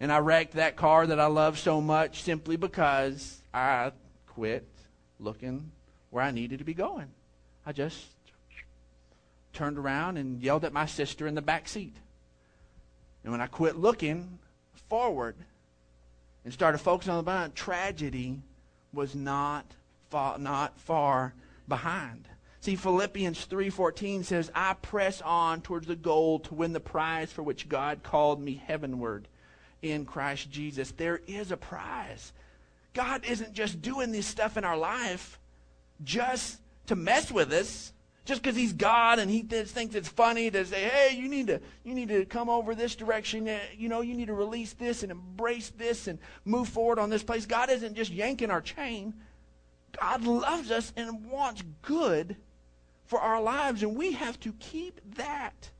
And 0.00 0.12
I 0.12 0.18
wrecked 0.18 0.54
that 0.54 0.76
car 0.76 1.06
that 1.06 1.18
I 1.18 1.26
love 1.26 1.58
so 1.58 1.80
much 1.80 2.22
simply 2.22 2.56
because 2.56 3.40
I 3.52 3.92
quit 4.26 4.68
looking 5.18 5.72
where 6.10 6.22
I 6.22 6.30
needed 6.30 6.58
to 6.58 6.64
be 6.64 6.74
going. 6.74 7.08
I 7.66 7.72
just 7.72 8.04
turned 9.52 9.78
around 9.78 10.18
and 10.18 10.40
yelled 10.42 10.64
at 10.64 10.72
my 10.72 10.86
sister 10.86 11.26
in 11.26 11.34
the 11.34 11.42
back 11.42 11.66
seat. 11.66 11.96
And 13.28 13.32
when 13.34 13.42
I 13.42 13.46
quit 13.46 13.76
looking 13.76 14.38
forward 14.88 15.36
and 16.46 16.54
started 16.54 16.78
focusing 16.78 17.10
on 17.10 17.18
the 17.18 17.24
behind, 17.24 17.54
tragedy 17.54 18.40
was 18.90 19.14
not 19.14 19.66
far, 20.08 20.38
not 20.38 20.80
far 20.80 21.34
behind. 21.68 22.26
See, 22.62 22.74
Philippians 22.74 23.44
3:14 23.44 24.24
says, 24.24 24.50
"I 24.54 24.72
press 24.72 25.20
on 25.20 25.60
towards 25.60 25.86
the 25.86 25.94
goal 25.94 26.38
to 26.38 26.54
win 26.54 26.72
the 26.72 26.80
prize 26.80 27.30
for 27.30 27.42
which 27.42 27.68
God 27.68 28.02
called 28.02 28.40
me 28.40 28.62
heavenward 28.66 29.28
in 29.82 30.06
Christ 30.06 30.50
Jesus." 30.50 30.92
There 30.92 31.20
is 31.26 31.50
a 31.50 31.58
prize. 31.58 32.32
God 32.94 33.26
isn't 33.26 33.52
just 33.52 33.82
doing 33.82 34.10
this 34.10 34.26
stuff 34.26 34.56
in 34.56 34.64
our 34.64 34.78
life 34.78 35.38
just 36.02 36.62
to 36.86 36.96
mess 36.96 37.30
with 37.30 37.52
us, 37.52 37.92
just 38.28 38.42
because 38.42 38.56
he's 38.56 38.74
God 38.74 39.18
and 39.18 39.30
he 39.30 39.40
thinks 39.40 39.94
it's 39.94 40.06
funny 40.06 40.50
to 40.50 40.62
say, 40.66 40.82
"Hey, 40.84 41.16
you 41.16 41.30
need 41.30 41.46
to 41.46 41.62
you 41.82 41.94
need 41.94 42.10
to 42.10 42.26
come 42.26 42.50
over 42.50 42.74
this 42.74 42.94
direction. 42.94 43.48
You 43.74 43.88
know, 43.88 44.02
you 44.02 44.14
need 44.14 44.26
to 44.26 44.34
release 44.34 44.74
this 44.74 45.02
and 45.02 45.10
embrace 45.10 45.70
this 45.70 46.06
and 46.06 46.18
move 46.44 46.68
forward 46.68 46.98
on 46.98 47.08
this 47.08 47.22
place." 47.22 47.46
God 47.46 47.70
isn't 47.70 47.94
just 47.94 48.12
yanking 48.12 48.50
our 48.50 48.60
chain. 48.60 49.14
God 49.98 50.24
loves 50.24 50.70
us 50.70 50.92
and 50.94 51.24
wants 51.30 51.62
good 51.80 52.36
for 53.06 53.18
our 53.18 53.40
lives, 53.40 53.82
and 53.82 53.96
we 53.96 54.12
have 54.12 54.38
to 54.40 54.52
keep 54.52 55.00
that 55.14 55.70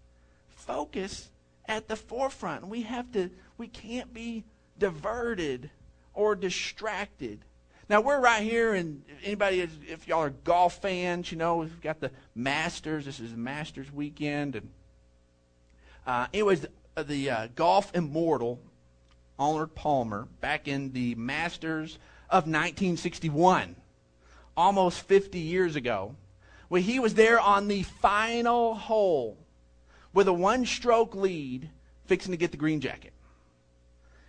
focus 0.49 1.29
at 1.67 1.87
the 1.87 1.97
forefront. 1.97 2.67
We 2.67 2.81
have 2.83 3.13
to 3.13 3.29
we 3.59 3.69
can't 3.69 4.15
be 4.15 4.45
diverted 4.79 5.71
or 6.15 6.35
distracted. 6.35 7.45
Now 7.89 8.03
we're 8.03 8.21
right 8.21 8.43
here, 8.43 8.75
and 8.75 9.03
anybody, 9.25 9.61
if 9.63 10.07
y'all 10.07 10.21
are 10.21 10.31
golf 10.31 10.83
fans, 10.83 11.33
you 11.33 11.39
know 11.39 11.57
we've 11.57 11.81
got 11.81 12.01
the 12.01 12.11
Masters. 12.35 13.07
This 13.07 13.19
is 13.19 13.31
the 13.31 13.39
Masters 13.39 13.91
weekend, 13.91 14.57
and 14.57 14.69
uh, 16.07 16.27
was 16.45 16.67
the, 16.95 17.05
the 17.05 17.31
uh, 17.31 17.49
golf 17.55 17.91
immortal 17.95 18.61
Arnold 19.39 19.75
Palmer 19.75 20.29
back 20.43 20.69
in 20.69 20.93
the 20.93 21.15
Masters 21.15 21.99
of 22.29 22.45
1961, 22.45 23.75
almost 24.55 25.01
50 25.01 25.39
years 25.39 25.75
ago 25.75 26.15
when 26.69 26.83
he 26.83 26.99
was 26.99 27.15
there 27.15 27.41
on 27.41 27.69
the 27.69 27.85
final 27.85 28.75
hole 28.75 29.39
with 30.13 30.29
a 30.29 30.33
one 30.33 30.67
stroke 30.67 31.15
lead, 31.15 31.71
fixing 32.05 32.33
to 32.33 32.37
get 32.37 32.51
the 32.51 32.59
green 32.59 32.83
jacket. 32.83 33.15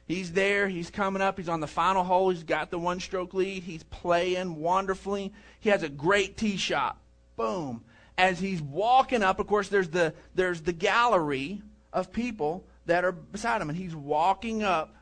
He's 0.09 0.31
there, 0.31 0.67
he's 0.67 0.89
coming 0.89 1.21
up, 1.21 1.37
he's 1.37 1.49
on 1.49 1.59
the 1.59 1.67
final 1.67 2.03
hole, 2.03 2.31
he's 2.31 2.43
got 2.43 2.71
the 2.71 2.79
one 2.79 2.99
stroke 2.99 3.35
lead, 3.35 3.61
he's 3.61 3.83
playing 3.83 4.55
wonderfully. 4.55 5.31
He 5.59 5.69
has 5.69 5.83
a 5.83 5.87
great 5.87 6.35
tee 6.35 6.57
shot. 6.57 6.97
Boom. 7.35 7.83
As 8.17 8.39
he's 8.39 8.59
walking 8.59 9.21
up, 9.21 9.37
of 9.37 9.45
course, 9.45 9.69
there's 9.69 9.89
the, 9.89 10.15
there's 10.33 10.61
the 10.61 10.73
gallery 10.73 11.61
of 11.93 12.11
people 12.11 12.65
that 12.87 13.05
are 13.05 13.11
beside 13.11 13.61
him, 13.61 13.69
and 13.69 13.77
he's 13.77 13.95
walking 13.95 14.63
up, 14.63 14.95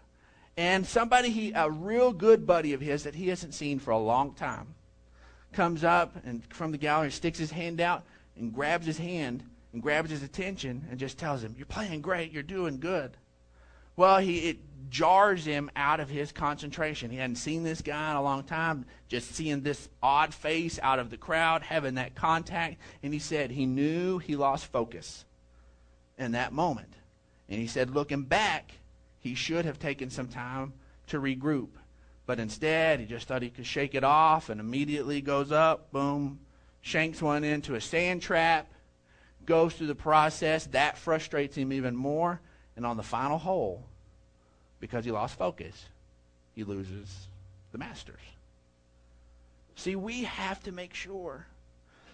and 0.57 0.85
somebody, 0.85 1.29
he, 1.29 1.53
a 1.55 1.71
real 1.71 2.11
good 2.11 2.45
buddy 2.45 2.73
of 2.73 2.81
his 2.81 3.03
that 3.03 3.15
he 3.15 3.29
hasn't 3.29 3.53
seen 3.53 3.79
for 3.79 3.91
a 3.91 3.97
long 3.97 4.33
time, 4.33 4.75
comes 5.53 5.85
up 5.85 6.17
and 6.25 6.43
from 6.53 6.73
the 6.73 6.77
gallery 6.77 7.11
sticks 7.11 7.39
his 7.39 7.51
hand 7.51 7.79
out 7.79 8.03
and 8.35 8.53
grabs 8.53 8.85
his 8.85 8.97
hand 8.97 9.41
and 9.71 9.81
grabs 9.81 10.09
his 10.09 10.21
attention 10.21 10.85
and 10.91 10.99
just 10.99 11.17
tells 11.17 11.41
him, 11.41 11.55
You're 11.57 11.65
playing 11.65 12.01
great, 12.01 12.33
you're 12.33 12.43
doing 12.43 12.81
good. 12.81 13.15
Well, 13.97 14.19
he 14.19 14.49
it 14.49 14.59
jars 14.89 15.43
him 15.43 15.69
out 15.75 15.99
of 15.99 16.09
his 16.09 16.31
concentration. 16.31 17.11
He 17.11 17.17
hadn't 17.17 17.35
seen 17.35 17.63
this 17.63 17.81
guy 17.81 18.11
in 18.11 18.15
a 18.15 18.21
long 18.21 18.43
time, 18.43 18.85
just 19.09 19.35
seeing 19.35 19.61
this 19.61 19.89
odd 20.01 20.33
face 20.33 20.79
out 20.81 20.99
of 20.99 21.09
the 21.09 21.17
crowd, 21.17 21.61
having 21.61 21.95
that 21.95 22.15
contact, 22.15 22.77
and 23.03 23.13
he 23.13 23.19
said 23.19 23.51
he 23.51 23.65
knew 23.65 24.17
he 24.17 24.37
lost 24.37 24.71
focus 24.71 25.25
in 26.17 26.31
that 26.31 26.53
moment. 26.53 26.93
And 27.49 27.59
he 27.59 27.67
said, 27.67 27.89
looking 27.89 28.23
back, 28.23 28.71
he 29.19 29.35
should 29.35 29.65
have 29.65 29.79
taken 29.79 30.09
some 30.09 30.27
time 30.27 30.73
to 31.07 31.19
regroup. 31.19 31.69
But 32.25 32.39
instead, 32.39 32.99
he 32.99 33.05
just 33.05 33.27
thought 33.27 33.41
he 33.41 33.49
could 33.49 33.65
shake 33.65 33.95
it 33.95 34.03
off 34.03 34.49
and 34.49 34.59
immediately 34.59 35.21
goes 35.21 35.51
up, 35.51 35.91
boom, 35.91 36.39
shanks 36.81 37.21
one 37.21 37.43
into 37.43 37.75
a 37.75 37.81
sand 37.81 38.21
trap, 38.21 38.69
goes 39.45 39.73
through 39.73 39.87
the 39.87 39.95
process. 39.95 40.65
That 40.67 40.97
frustrates 40.97 41.55
him 41.55 41.71
even 41.71 41.95
more. 41.95 42.41
And 42.77 42.85
on 42.85 42.95
the 42.95 43.03
final 43.03 43.37
hole, 43.37 43.83
because 44.79 45.03
he 45.03 45.11
lost 45.11 45.37
focus, 45.37 45.87
he 46.55 46.63
loses 46.63 47.27
the 47.71 47.77
Masters. 47.77 48.21
See, 49.75 49.95
we 49.95 50.23
have 50.23 50.63
to 50.63 50.71
make 50.71 50.93
sure 50.93 51.47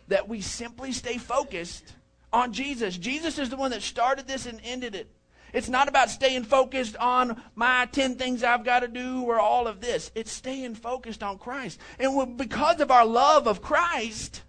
that 0.07 0.27
we 0.27 0.41
simply 0.41 0.91
stay 0.91 1.17
focused 1.17 1.93
on 2.31 2.53
Jesus. 2.53 2.97
Jesus 2.97 3.37
is 3.37 3.49
the 3.49 3.57
one 3.57 3.71
that 3.71 3.81
started 3.81 4.27
this 4.27 4.45
and 4.45 4.59
ended 4.63 4.95
it. 4.95 5.09
It's 5.53 5.69
not 5.69 5.87
about 5.87 6.09
staying 6.09 6.45
focused 6.45 6.97
on 6.97 7.41
my 7.55 7.87
10 7.91 8.15
things 8.15 8.43
I've 8.43 8.65
got 8.65 8.79
to 8.79 8.87
do 8.87 9.21
or 9.21 9.39
all 9.39 9.67
of 9.67 9.81
this. 9.81 10.11
It's 10.15 10.31
staying 10.31 10.75
focused 10.75 11.21
on 11.21 11.37
Christ. 11.37 11.79
And 11.99 12.37
because 12.37 12.79
of 12.79 12.89
our 12.89 13.05
love 13.05 13.47
of 13.47 13.61
Christ, 13.61 14.41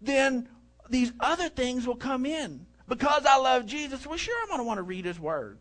then 0.00 0.48
these 0.88 1.12
other 1.18 1.48
things 1.48 1.86
will 1.86 1.96
come 1.96 2.24
in. 2.24 2.66
Because 2.90 3.24
I 3.24 3.36
love 3.36 3.66
Jesus, 3.66 4.04
well, 4.04 4.18
sure, 4.18 4.34
I'm 4.42 4.48
going 4.48 4.58
to 4.58 4.64
want 4.64 4.78
to 4.78 4.82
read 4.82 5.04
His 5.04 5.20
Word. 5.20 5.58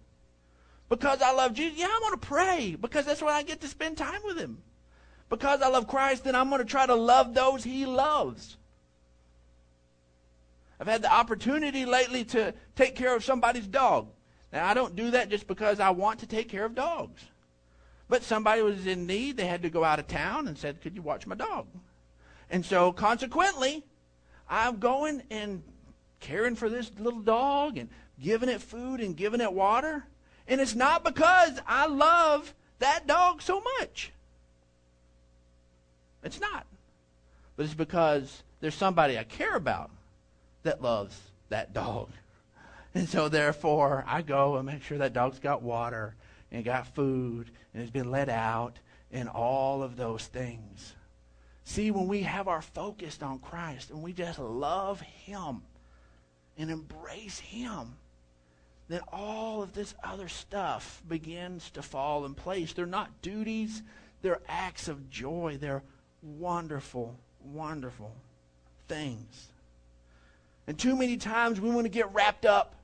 Because 0.90 1.22
I 1.22 1.32
love 1.32 1.54
Jesus, 1.54 1.78
yeah, 1.78 1.86
I 1.86 2.00
want 2.02 2.20
to 2.20 2.28
pray 2.28 2.76
because 2.76 3.06
that's 3.06 3.22
when 3.22 3.36
I 3.36 3.44
get 3.44 3.62
to 3.62 3.68
spend 3.68 3.98
time 3.98 4.22
with 4.26 4.36
Him. 4.36 4.58
Because 5.30 5.62
I 5.62 5.68
love 5.68 5.88
Christ, 5.88 6.24
then 6.24 6.34
I'm 6.34 6.50
going 6.50 6.58
to 6.58 6.66
try 6.66 6.88
to 6.88 6.96
love 6.96 7.36
those 7.36 7.64
He 7.64 7.86
loves. 7.86 8.58
I've 10.80 10.88
had 10.88 11.04
the 11.04 11.14
opportunity 11.14 11.86
lately 11.86 12.24
to 12.26 12.56
take 12.76 12.96
care 12.96 13.16
of 13.16 13.24
somebody's 13.24 13.68
dog. 13.68 14.08
Now, 14.52 14.68
I 14.68 14.74
don't 14.74 14.96
do 14.96 15.12
that 15.12 15.30
just 15.30 15.46
because 15.46 15.80
I 15.80 15.92
want 15.92 16.22
to 16.22 16.26
take 16.26 16.50
care 16.50 16.66
of 16.66 16.74
dogs. 16.74 17.22
But 18.08 18.24
somebody 18.24 18.64
was 18.64 18.88
in 18.88 19.06
need. 19.06 19.38
They 19.38 19.46
had 19.46 19.62
to 19.62 19.70
go 19.70 19.84
out 19.84 20.00
of 20.00 20.08
town 20.08 20.48
and 20.48 20.58
said, 20.58 20.82
Could 20.82 20.96
you 20.96 21.04
watch 21.04 21.28
my 21.28 21.36
dog? 21.36 21.68
And 22.50 22.66
so, 22.66 22.92
consequently, 22.92 23.84
I'm 24.50 24.80
going 24.80 25.22
and 25.30 25.62
caring 26.20 26.56
for 26.56 26.70
this 26.70 26.92
little 26.98 27.22
dog 27.22 27.78
and 27.78 27.90
giving 28.22 28.50
it 28.50 28.62
food 28.62 29.00
and 29.00 29.16
giving 29.16 29.42
it 29.42 29.54
water. 29.54 30.06
And 30.48 30.60
it's 30.60 30.76
not 30.76 31.04
because 31.04 31.60
I 31.68 31.88
love 31.88 32.54
that 32.80 33.08
dog 33.08 33.42
so 33.42 33.62
much. 33.80 34.12
It's 36.24 36.42
not. 36.42 36.66
But 37.56 37.66
it's 37.66 37.74
because 37.74 38.44
there's 38.60 38.76
somebody 38.76 39.18
I 39.18 39.24
care 39.24 39.56
about 39.56 39.92
that 40.64 40.82
loves 40.82 41.20
that 41.50 41.74
dog. 41.74 42.10
And 42.96 43.08
so, 43.08 43.30
therefore, 43.30 44.04
I 44.08 44.24
go 44.24 44.56
and 44.56 44.66
make 44.66 44.82
sure 44.82 44.98
that 44.98 45.14
dog's 45.14 45.38
got 45.38 45.62
water 45.62 46.16
and 46.52 46.66
got 46.66 46.96
food 46.96 47.52
and 47.72 47.82
has 47.84 47.92
been 47.92 48.10
let 48.10 48.30
out 48.30 48.80
and 49.12 49.30
all 49.30 49.84
of 49.84 49.96
those 49.96 50.26
things. 50.26 50.96
See, 51.66 51.92
when 51.92 52.08
we 52.08 52.24
have 52.24 52.48
our 52.48 52.64
focus 52.64 53.20
on 53.22 53.38
Christ 53.38 53.92
and 53.92 54.02
we 54.02 54.12
just 54.12 54.40
love 54.40 55.02
Him 55.02 55.62
and 56.60 56.70
embrace 56.70 57.40
Him, 57.40 57.96
then 58.90 59.02
all 59.12 59.64
of 59.64 59.74
this 59.74 59.96
other 60.04 60.28
stuff 60.28 61.02
begins 61.08 61.72
to 61.72 61.82
fall 61.82 62.26
in 62.26 62.36
place. 62.36 62.74
They're 62.74 62.86
not 62.86 63.22
duties, 63.24 63.82
they're 64.22 64.42
acts 64.48 64.88
of 64.88 65.10
joy. 65.10 65.58
They're 65.60 65.84
wonderful, 66.22 67.16
wonderful 67.44 68.12
things. 68.88 69.48
And 70.68 70.78
too 70.78 70.96
many 70.96 71.18
times 71.18 71.62
we 71.62 71.70
want 71.70 71.86
to 71.86 71.90
get 71.90 72.14
wrapped 72.14 72.46
up 72.46 72.76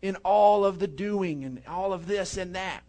in 0.00 0.16
all 0.16 0.64
of 0.64 0.78
the 0.78 0.86
doing 0.86 1.44
and 1.44 1.60
all 1.66 1.92
of 1.92 2.06
this 2.06 2.36
and 2.36 2.54
that. 2.54 2.84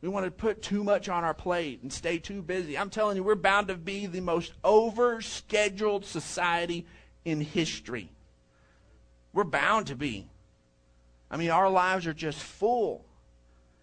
We 0.00 0.08
want 0.08 0.26
to 0.26 0.30
put 0.30 0.62
too 0.62 0.84
much 0.84 1.08
on 1.08 1.24
our 1.24 1.34
plate 1.34 1.82
and 1.82 1.92
stay 1.92 2.18
too 2.18 2.42
busy. 2.42 2.78
I'm 2.78 2.90
telling 2.90 3.16
you, 3.16 3.24
we're 3.24 3.34
bound 3.34 3.68
to 3.68 3.74
be 3.74 4.06
the 4.06 4.20
most 4.20 4.52
overscheduled 4.62 6.04
society 6.04 6.86
in 7.24 7.40
history. 7.40 8.10
We're 9.36 9.44
bound 9.44 9.88
to 9.88 9.94
be. 9.94 10.26
I 11.30 11.36
mean, 11.36 11.50
our 11.50 11.70
lives 11.70 12.06
are 12.06 12.14
just 12.14 12.42
full, 12.42 13.04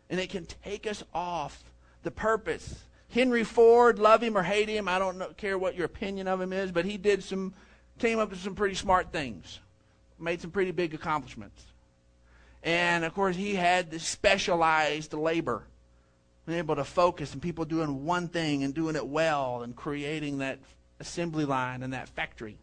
and 0.09 0.19
it 0.19 0.29
can 0.29 0.45
take 0.63 0.87
us 0.87 1.03
off 1.13 1.63
the 2.01 2.11
purpose. 2.11 2.83
Henry 3.09 3.43
Ford, 3.43 3.99
love 3.99 4.23
him 4.23 4.35
or 4.35 4.43
hate 4.43 4.67
him, 4.67 4.89
I 4.89 4.97
don't 4.97 5.17
know, 5.17 5.27
care 5.37 5.57
what 5.57 5.75
your 5.75 5.85
opinion 5.85 6.27
of 6.27 6.41
him 6.41 6.51
is, 6.51 6.71
but 6.71 6.85
he 6.85 6.97
did 6.97 7.23
some, 7.23 7.53
came 7.99 8.17
up 8.17 8.31
with 8.31 8.39
some 8.39 8.55
pretty 8.55 8.75
smart 8.75 9.11
things 9.11 9.59
made 10.19 10.41
some 10.41 10.51
pretty 10.51 10.71
big 10.71 10.93
accomplishments. 10.93 11.63
And 12.63 13.03
of 13.03 13.13
course, 13.13 13.35
he 13.35 13.55
had 13.55 13.91
this 13.91 14.03
specialized 14.03 15.13
labor, 15.13 15.67
being 16.45 16.59
able 16.59 16.77
to 16.77 16.83
focus 16.83 17.33
and 17.33 17.41
people 17.41 17.65
doing 17.65 18.05
one 18.05 18.29
thing 18.29 18.63
and 18.63 18.73
doing 18.73 18.95
it 18.95 19.05
well 19.05 19.61
and 19.61 19.75
creating 19.75 20.39
that 20.39 20.59
assembly 20.99 21.45
line 21.45 21.83
and 21.83 21.93
that 21.93 22.09
factory. 22.09 22.57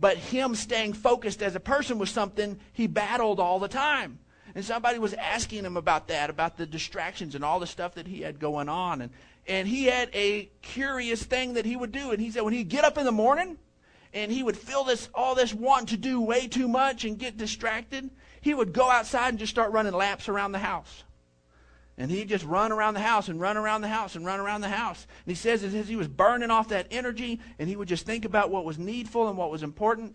But 0.00 0.16
him 0.16 0.54
staying 0.54 0.92
focused 0.92 1.42
as 1.42 1.54
a 1.54 1.60
person 1.60 1.98
was 1.98 2.10
something 2.10 2.58
he 2.72 2.86
battled 2.86 3.40
all 3.40 3.58
the 3.58 3.68
time. 3.68 4.18
And 4.54 4.64
somebody 4.64 4.98
was 4.98 5.14
asking 5.14 5.64
him 5.64 5.76
about 5.76 6.08
that, 6.08 6.30
about 6.30 6.56
the 6.56 6.66
distractions 6.66 7.34
and 7.34 7.44
all 7.44 7.60
the 7.60 7.66
stuff 7.66 7.94
that 7.94 8.06
he 8.06 8.22
had 8.22 8.38
going 8.38 8.68
on. 8.68 9.02
And, 9.02 9.12
and 9.46 9.68
he 9.68 9.84
had 9.84 10.08
a 10.14 10.50
curious 10.62 11.22
thing 11.22 11.54
that 11.54 11.64
he 11.64 11.76
would 11.76 11.92
do. 11.92 12.12
And 12.12 12.20
he 12.20 12.30
said 12.30 12.42
when 12.42 12.54
he'd 12.54 12.68
get 12.68 12.84
up 12.84 12.96
in 12.96 13.04
the 13.04 13.12
morning 13.12 13.58
and 14.14 14.32
he 14.32 14.42
would 14.42 14.56
feel 14.56 14.84
this, 14.84 15.08
all 15.14 15.34
this 15.34 15.52
want 15.52 15.90
to 15.90 15.96
do 15.96 16.20
way 16.20 16.46
too 16.46 16.68
much 16.68 17.04
and 17.04 17.18
get 17.18 17.36
distracted, 17.36 18.10
he 18.40 18.54
would 18.54 18.72
go 18.72 18.88
outside 18.90 19.28
and 19.28 19.38
just 19.38 19.50
start 19.50 19.72
running 19.72 19.92
laps 19.92 20.28
around 20.28 20.52
the 20.52 20.58
house. 20.58 21.04
And 21.98 22.12
he'd 22.12 22.28
just 22.28 22.44
run 22.44 22.70
around 22.70 22.94
the 22.94 23.00
house 23.00 23.28
and 23.28 23.40
run 23.40 23.56
around 23.56 23.80
the 23.80 23.88
house 23.88 24.14
and 24.14 24.24
run 24.24 24.38
around 24.38 24.60
the 24.60 24.68
house. 24.68 25.04
And 25.26 25.32
he 25.32 25.34
says 25.34 25.64
as 25.64 25.88
he 25.88 25.96
was 25.96 26.06
burning 26.06 26.50
off 26.50 26.68
that 26.68 26.86
energy 26.92 27.40
and 27.58 27.68
he 27.68 27.74
would 27.74 27.88
just 27.88 28.06
think 28.06 28.24
about 28.24 28.50
what 28.50 28.64
was 28.64 28.78
needful 28.78 29.28
and 29.28 29.36
what 29.36 29.50
was 29.50 29.64
important, 29.64 30.14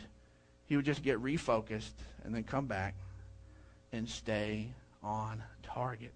he 0.66 0.78
would 0.78 0.86
just 0.86 1.04
get 1.04 1.22
refocused 1.22 1.92
and 2.24 2.34
then 2.34 2.46
come 2.46 2.68
back 2.68 2.96
and 3.92 4.08
stay 4.08 4.70
on 5.04 5.44
target. 5.62 6.14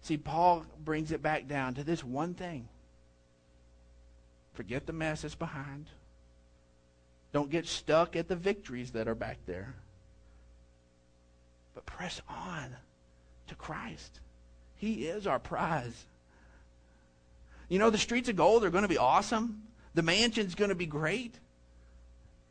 See, 0.00 0.16
Paul 0.16 0.64
brings 0.82 1.12
it 1.12 1.22
back 1.22 1.46
down 1.46 1.74
to 1.74 1.84
this 1.84 2.02
one 2.02 2.34
thing 2.34 2.68
forget 4.54 4.86
the 4.86 4.92
mess 4.92 5.22
that's 5.22 5.34
behind. 5.34 5.86
Don't 7.32 7.50
get 7.50 7.66
stuck 7.66 8.14
at 8.14 8.28
the 8.28 8.36
victories 8.36 8.92
that 8.92 9.08
are 9.08 9.14
back 9.16 9.38
there. 9.46 9.74
But 11.74 11.84
press 11.84 12.22
on 12.28 12.76
to 13.48 13.54
Christ. 13.54 14.20
He 14.76 15.06
is 15.06 15.26
our 15.26 15.38
prize. 15.38 16.04
You 17.68 17.78
know, 17.78 17.90
the 17.90 17.98
streets 17.98 18.28
of 18.28 18.36
gold 18.36 18.64
are 18.64 18.70
going 18.70 18.82
to 18.82 18.88
be 18.88 18.98
awesome. 18.98 19.62
The 19.94 20.02
mansion's 20.02 20.54
going 20.54 20.68
to 20.68 20.74
be 20.74 20.86
great. 20.86 21.34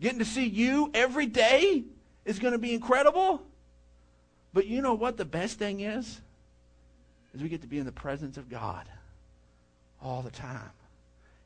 Getting 0.01 0.19
to 0.19 0.25
see 0.25 0.45
you 0.45 0.89
every 0.93 1.27
day 1.27 1.83
is 2.25 2.39
going 2.39 2.53
to 2.53 2.59
be 2.59 2.73
incredible. 2.73 3.41
But 4.53 4.67
you 4.67 4.81
know 4.81 4.93
what 4.93 5.17
the 5.17 5.25
best 5.25 5.59
thing 5.59 5.81
is? 5.81 6.21
Is 7.33 7.41
we 7.41 7.49
get 7.49 7.61
to 7.61 7.67
be 7.67 7.79
in 7.79 7.85
the 7.85 7.91
presence 7.91 8.37
of 8.37 8.49
God 8.49 8.85
all 10.01 10.21
the 10.21 10.31
time. 10.31 10.71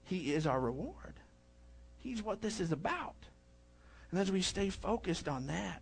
He 0.06 0.34
is 0.34 0.48
our 0.48 0.60
reward. 0.60 1.14
He's 2.00 2.24
what 2.24 2.42
this 2.42 2.60
is 2.60 2.72
about. 2.72 3.16
And 4.12 4.20
as 4.20 4.32
we 4.32 4.42
stay 4.42 4.70
focused 4.70 5.28
on 5.28 5.48
that, 5.48 5.82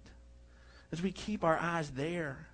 as 0.91 1.01
we 1.01 1.11
keep 1.11 1.43
our 1.43 1.57
eyes 1.57 1.91
there, 1.91 2.47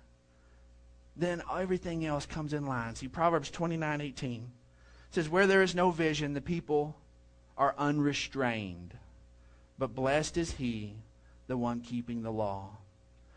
then 1.16 1.42
everything 1.52 2.06
else 2.06 2.26
comes 2.26 2.52
in 2.52 2.66
line. 2.66 2.94
See, 2.94 3.08
Proverbs 3.08 3.50
29 3.50 4.00
18 4.00 4.50
says, 5.10 5.28
Where 5.28 5.46
there 5.46 5.62
is 5.62 5.74
no 5.74 5.90
vision, 5.90 6.32
the 6.32 6.40
people 6.40 6.96
are 7.56 7.74
unrestrained. 7.76 8.94
But 9.78 9.94
blessed 9.94 10.36
is 10.36 10.52
he, 10.52 10.94
the 11.46 11.56
one 11.56 11.80
keeping 11.80 12.22
the 12.22 12.32
law. 12.32 12.70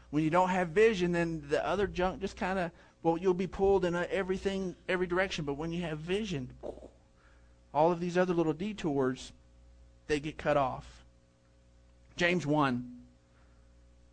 When 0.10 0.24
you 0.24 0.30
don't 0.30 0.50
have 0.50 0.70
vision, 0.70 1.12
then 1.12 1.44
the 1.50 1.66
other 1.66 1.88
junk 1.88 2.22
just 2.22 2.38
kind 2.38 2.58
of, 2.58 2.72
well, 3.04 3.18
you'll 3.18 3.34
be 3.34 3.48
pulled 3.48 3.84
in 3.84 3.96
everything, 3.96 4.76
every 4.88 5.08
direction. 5.08 5.44
But 5.44 5.56
when 5.56 5.74
you 5.74 5.82
have 5.82 5.98
vision, 5.98 6.52
all 7.74 7.92
of 7.92 8.00
these 8.00 8.18
other 8.18 8.34
little 8.34 8.54
detours, 8.54 9.34
they 10.08 10.20
get 10.20 10.38
cut 10.38 10.56
off. 10.56 11.04
James 12.16 12.46
1 12.46 13.00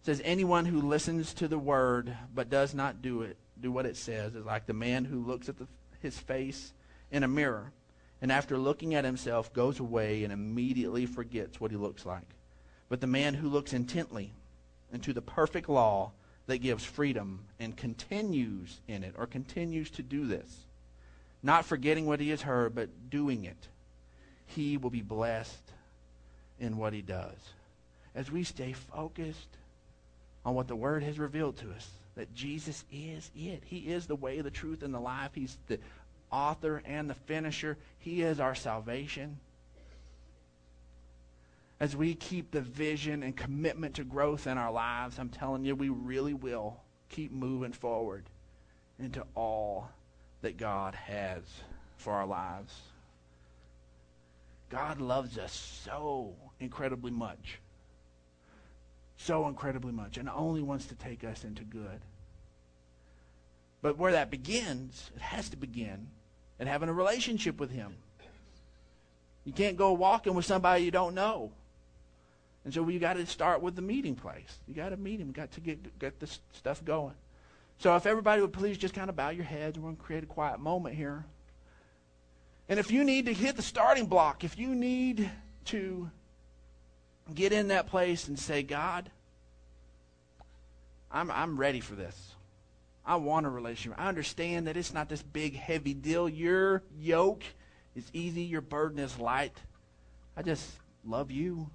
says, 0.02 0.20
Anyone 0.24 0.64
who 0.64 0.80
listens 0.80 1.32
to 1.34 1.46
the 1.46 1.58
word 1.58 2.16
but 2.34 2.50
does 2.50 2.74
not 2.74 3.00
do 3.00 3.22
it 3.22 3.36
do 3.62 3.72
what 3.72 3.86
it 3.86 3.96
says 3.96 4.34
is 4.34 4.44
like 4.44 4.66
the 4.66 4.72
man 4.72 5.04
who 5.04 5.24
looks 5.24 5.48
at 5.48 5.58
the, 5.58 5.66
his 6.00 6.18
face 6.18 6.72
in 7.10 7.22
a 7.22 7.28
mirror 7.28 7.72
and 8.20 8.30
after 8.30 8.56
looking 8.56 8.94
at 8.94 9.04
himself 9.04 9.52
goes 9.52 9.80
away 9.80 10.22
and 10.24 10.32
immediately 10.32 11.06
forgets 11.06 11.60
what 11.60 11.72
he 11.72 11.76
looks 11.76 12.06
like. 12.06 12.26
But 12.88 13.00
the 13.00 13.06
man 13.06 13.34
who 13.34 13.48
looks 13.48 13.72
intently 13.72 14.32
into 14.92 15.12
the 15.12 15.22
perfect 15.22 15.68
law 15.68 16.12
that 16.46 16.58
gives 16.58 16.84
freedom 16.84 17.46
and 17.58 17.76
continues 17.76 18.80
in 18.86 19.02
it 19.02 19.14
or 19.18 19.26
continues 19.26 19.90
to 19.90 20.02
do 20.02 20.26
this, 20.26 20.66
not 21.42 21.64
forgetting 21.64 22.06
what 22.06 22.20
he 22.20 22.30
has 22.30 22.42
heard, 22.42 22.74
but 22.74 23.10
doing 23.10 23.44
it, 23.44 23.68
he 24.46 24.76
will 24.76 24.90
be 24.90 25.02
blessed 25.02 25.72
in 26.60 26.76
what 26.76 26.92
he 26.92 27.02
does. 27.02 27.38
As 28.14 28.30
we 28.30 28.44
stay 28.44 28.72
focused 28.72 29.56
on 30.44 30.54
what 30.54 30.68
the 30.68 30.76
Word 30.76 31.02
has 31.02 31.18
revealed 31.18 31.56
to 31.58 31.70
us, 31.72 31.88
that 32.14 32.34
Jesus 32.34 32.84
is 32.92 33.30
it. 33.36 33.62
He 33.64 33.78
is 33.78 34.06
the 34.06 34.16
way, 34.16 34.40
the 34.40 34.50
truth, 34.50 34.82
and 34.82 34.92
the 34.92 35.00
life. 35.00 35.30
He's 35.34 35.56
the 35.66 35.78
author 36.30 36.82
and 36.84 37.08
the 37.08 37.14
finisher. 37.14 37.78
He 37.98 38.22
is 38.22 38.40
our 38.40 38.54
salvation. 38.54 39.38
As 41.80 41.96
we 41.96 42.14
keep 42.14 42.50
the 42.50 42.60
vision 42.60 43.22
and 43.22 43.36
commitment 43.36 43.94
to 43.94 44.04
growth 44.04 44.46
in 44.46 44.56
our 44.56 44.70
lives, 44.70 45.18
I'm 45.18 45.30
telling 45.30 45.64
you, 45.64 45.74
we 45.74 45.88
really 45.88 46.34
will 46.34 46.76
keep 47.08 47.32
moving 47.32 47.72
forward 47.72 48.24
into 48.98 49.24
all 49.34 49.90
that 50.42 50.56
God 50.56 50.94
has 50.94 51.42
for 51.96 52.12
our 52.12 52.26
lives. 52.26 52.74
God 54.70 55.00
loves 55.00 55.38
us 55.38 55.52
so 55.84 56.34
incredibly 56.60 57.10
much 57.10 57.58
so 59.22 59.46
incredibly 59.48 59.92
much 59.92 60.18
and 60.18 60.28
only 60.28 60.62
wants 60.62 60.86
to 60.86 60.94
take 60.94 61.24
us 61.24 61.44
into 61.44 61.62
good. 61.62 62.00
But 63.80 63.98
where 63.98 64.12
that 64.12 64.30
begins, 64.30 65.10
it 65.16 65.22
has 65.22 65.48
to 65.50 65.56
begin 65.56 66.08
at 66.60 66.66
having 66.66 66.88
a 66.88 66.92
relationship 66.92 67.58
with 67.58 67.70
Him. 67.70 67.94
You 69.44 69.52
can't 69.52 69.76
go 69.76 69.92
walking 69.92 70.34
with 70.34 70.44
somebody 70.44 70.84
you 70.84 70.90
don't 70.90 71.14
know. 71.14 71.50
And 72.64 72.72
so 72.72 72.82
we 72.82 72.98
got 73.00 73.14
to 73.14 73.26
start 73.26 73.60
with 73.60 73.74
the 73.74 73.82
meeting 73.82 74.14
place. 74.14 74.58
You 74.68 74.74
got 74.74 74.90
to 74.90 74.96
meet 74.96 75.20
Him. 75.20 75.26
You 75.28 75.32
Got 75.32 75.50
to 75.52 75.60
get 75.60 75.98
get 75.98 76.20
this 76.20 76.38
stuff 76.52 76.84
going. 76.84 77.14
So 77.78 77.96
if 77.96 78.06
everybody 78.06 78.40
would 78.40 78.52
please 78.52 78.78
just 78.78 78.94
kind 78.94 79.10
of 79.10 79.16
bow 79.16 79.30
your 79.30 79.44
heads, 79.44 79.78
we're 79.78 79.86
going 79.86 79.96
to 79.96 80.02
create 80.02 80.22
a 80.22 80.26
quiet 80.26 80.60
moment 80.60 80.94
here. 80.94 81.24
And 82.68 82.78
if 82.78 82.92
you 82.92 83.02
need 83.02 83.26
to 83.26 83.32
hit 83.32 83.56
the 83.56 83.62
starting 83.62 84.06
block, 84.06 84.44
if 84.44 84.56
you 84.56 84.74
need 84.74 85.28
to 85.66 86.08
get 87.34 87.52
in 87.52 87.68
that 87.68 87.88
place 87.88 88.28
and 88.28 88.38
say, 88.38 88.62
God, 88.62 89.10
I'm, 91.10 91.30
I'm 91.30 91.58
ready 91.58 91.80
for 91.80 91.94
this. 91.94 92.34
I 93.04 93.16
want 93.16 93.46
a 93.46 93.48
relationship. 93.48 93.98
I 94.00 94.08
understand 94.08 94.66
that 94.66 94.76
it's 94.76 94.94
not 94.94 95.08
this 95.08 95.22
big, 95.22 95.56
heavy 95.56 95.94
deal. 95.94 96.28
Your 96.28 96.82
yoke 96.98 97.42
is 97.96 98.04
easy, 98.12 98.42
your 98.42 98.60
burden 98.60 98.98
is 98.98 99.18
light. 99.18 99.56
I 100.36 100.42
just 100.42 100.70
love 101.04 101.30
you 101.30 101.68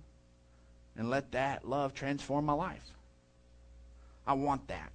and 0.97 1.09
let 1.09 1.31
that 1.33 1.67
love 1.67 1.93
transform 1.93 2.45
my 2.45 2.53
life. 2.53 2.83
I 4.25 4.33
want 4.33 4.67
that. 4.67 4.91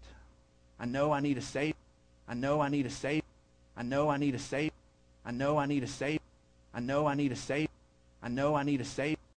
I 0.80 0.86
know 0.86 1.12
I 1.12 1.20
need 1.20 1.38
a 1.38 1.42
save. 1.42 1.74
I 2.26 2.34
know 2.34 2.60
I 2.60 2.68
need 2.68 2.86
a 2.86 2.90
save. 2.90 3.22
I 3.76 3.82
know 3.82 4.10
I 4.10 4.16
need 4.16 4.34
a 4.34 4.38
save. 4.38 4.72
I 5.24 5.30
know 5.30 5.58
I 5.58 5.66
need 5.66 5.84
a 5.84 5.86
save. 5.86 6.20
I 6.74 6.80
know 6.80 7.06
I 7.06 7.14
need 7.14 7.32
a 7.32 7.36
save. 7.36 7.68
I 8.22 8.28
know 8.28 8.54
I 8.54 8.62
need 8.62 8.80
a 8.80 8.84
save. 8.84 9.18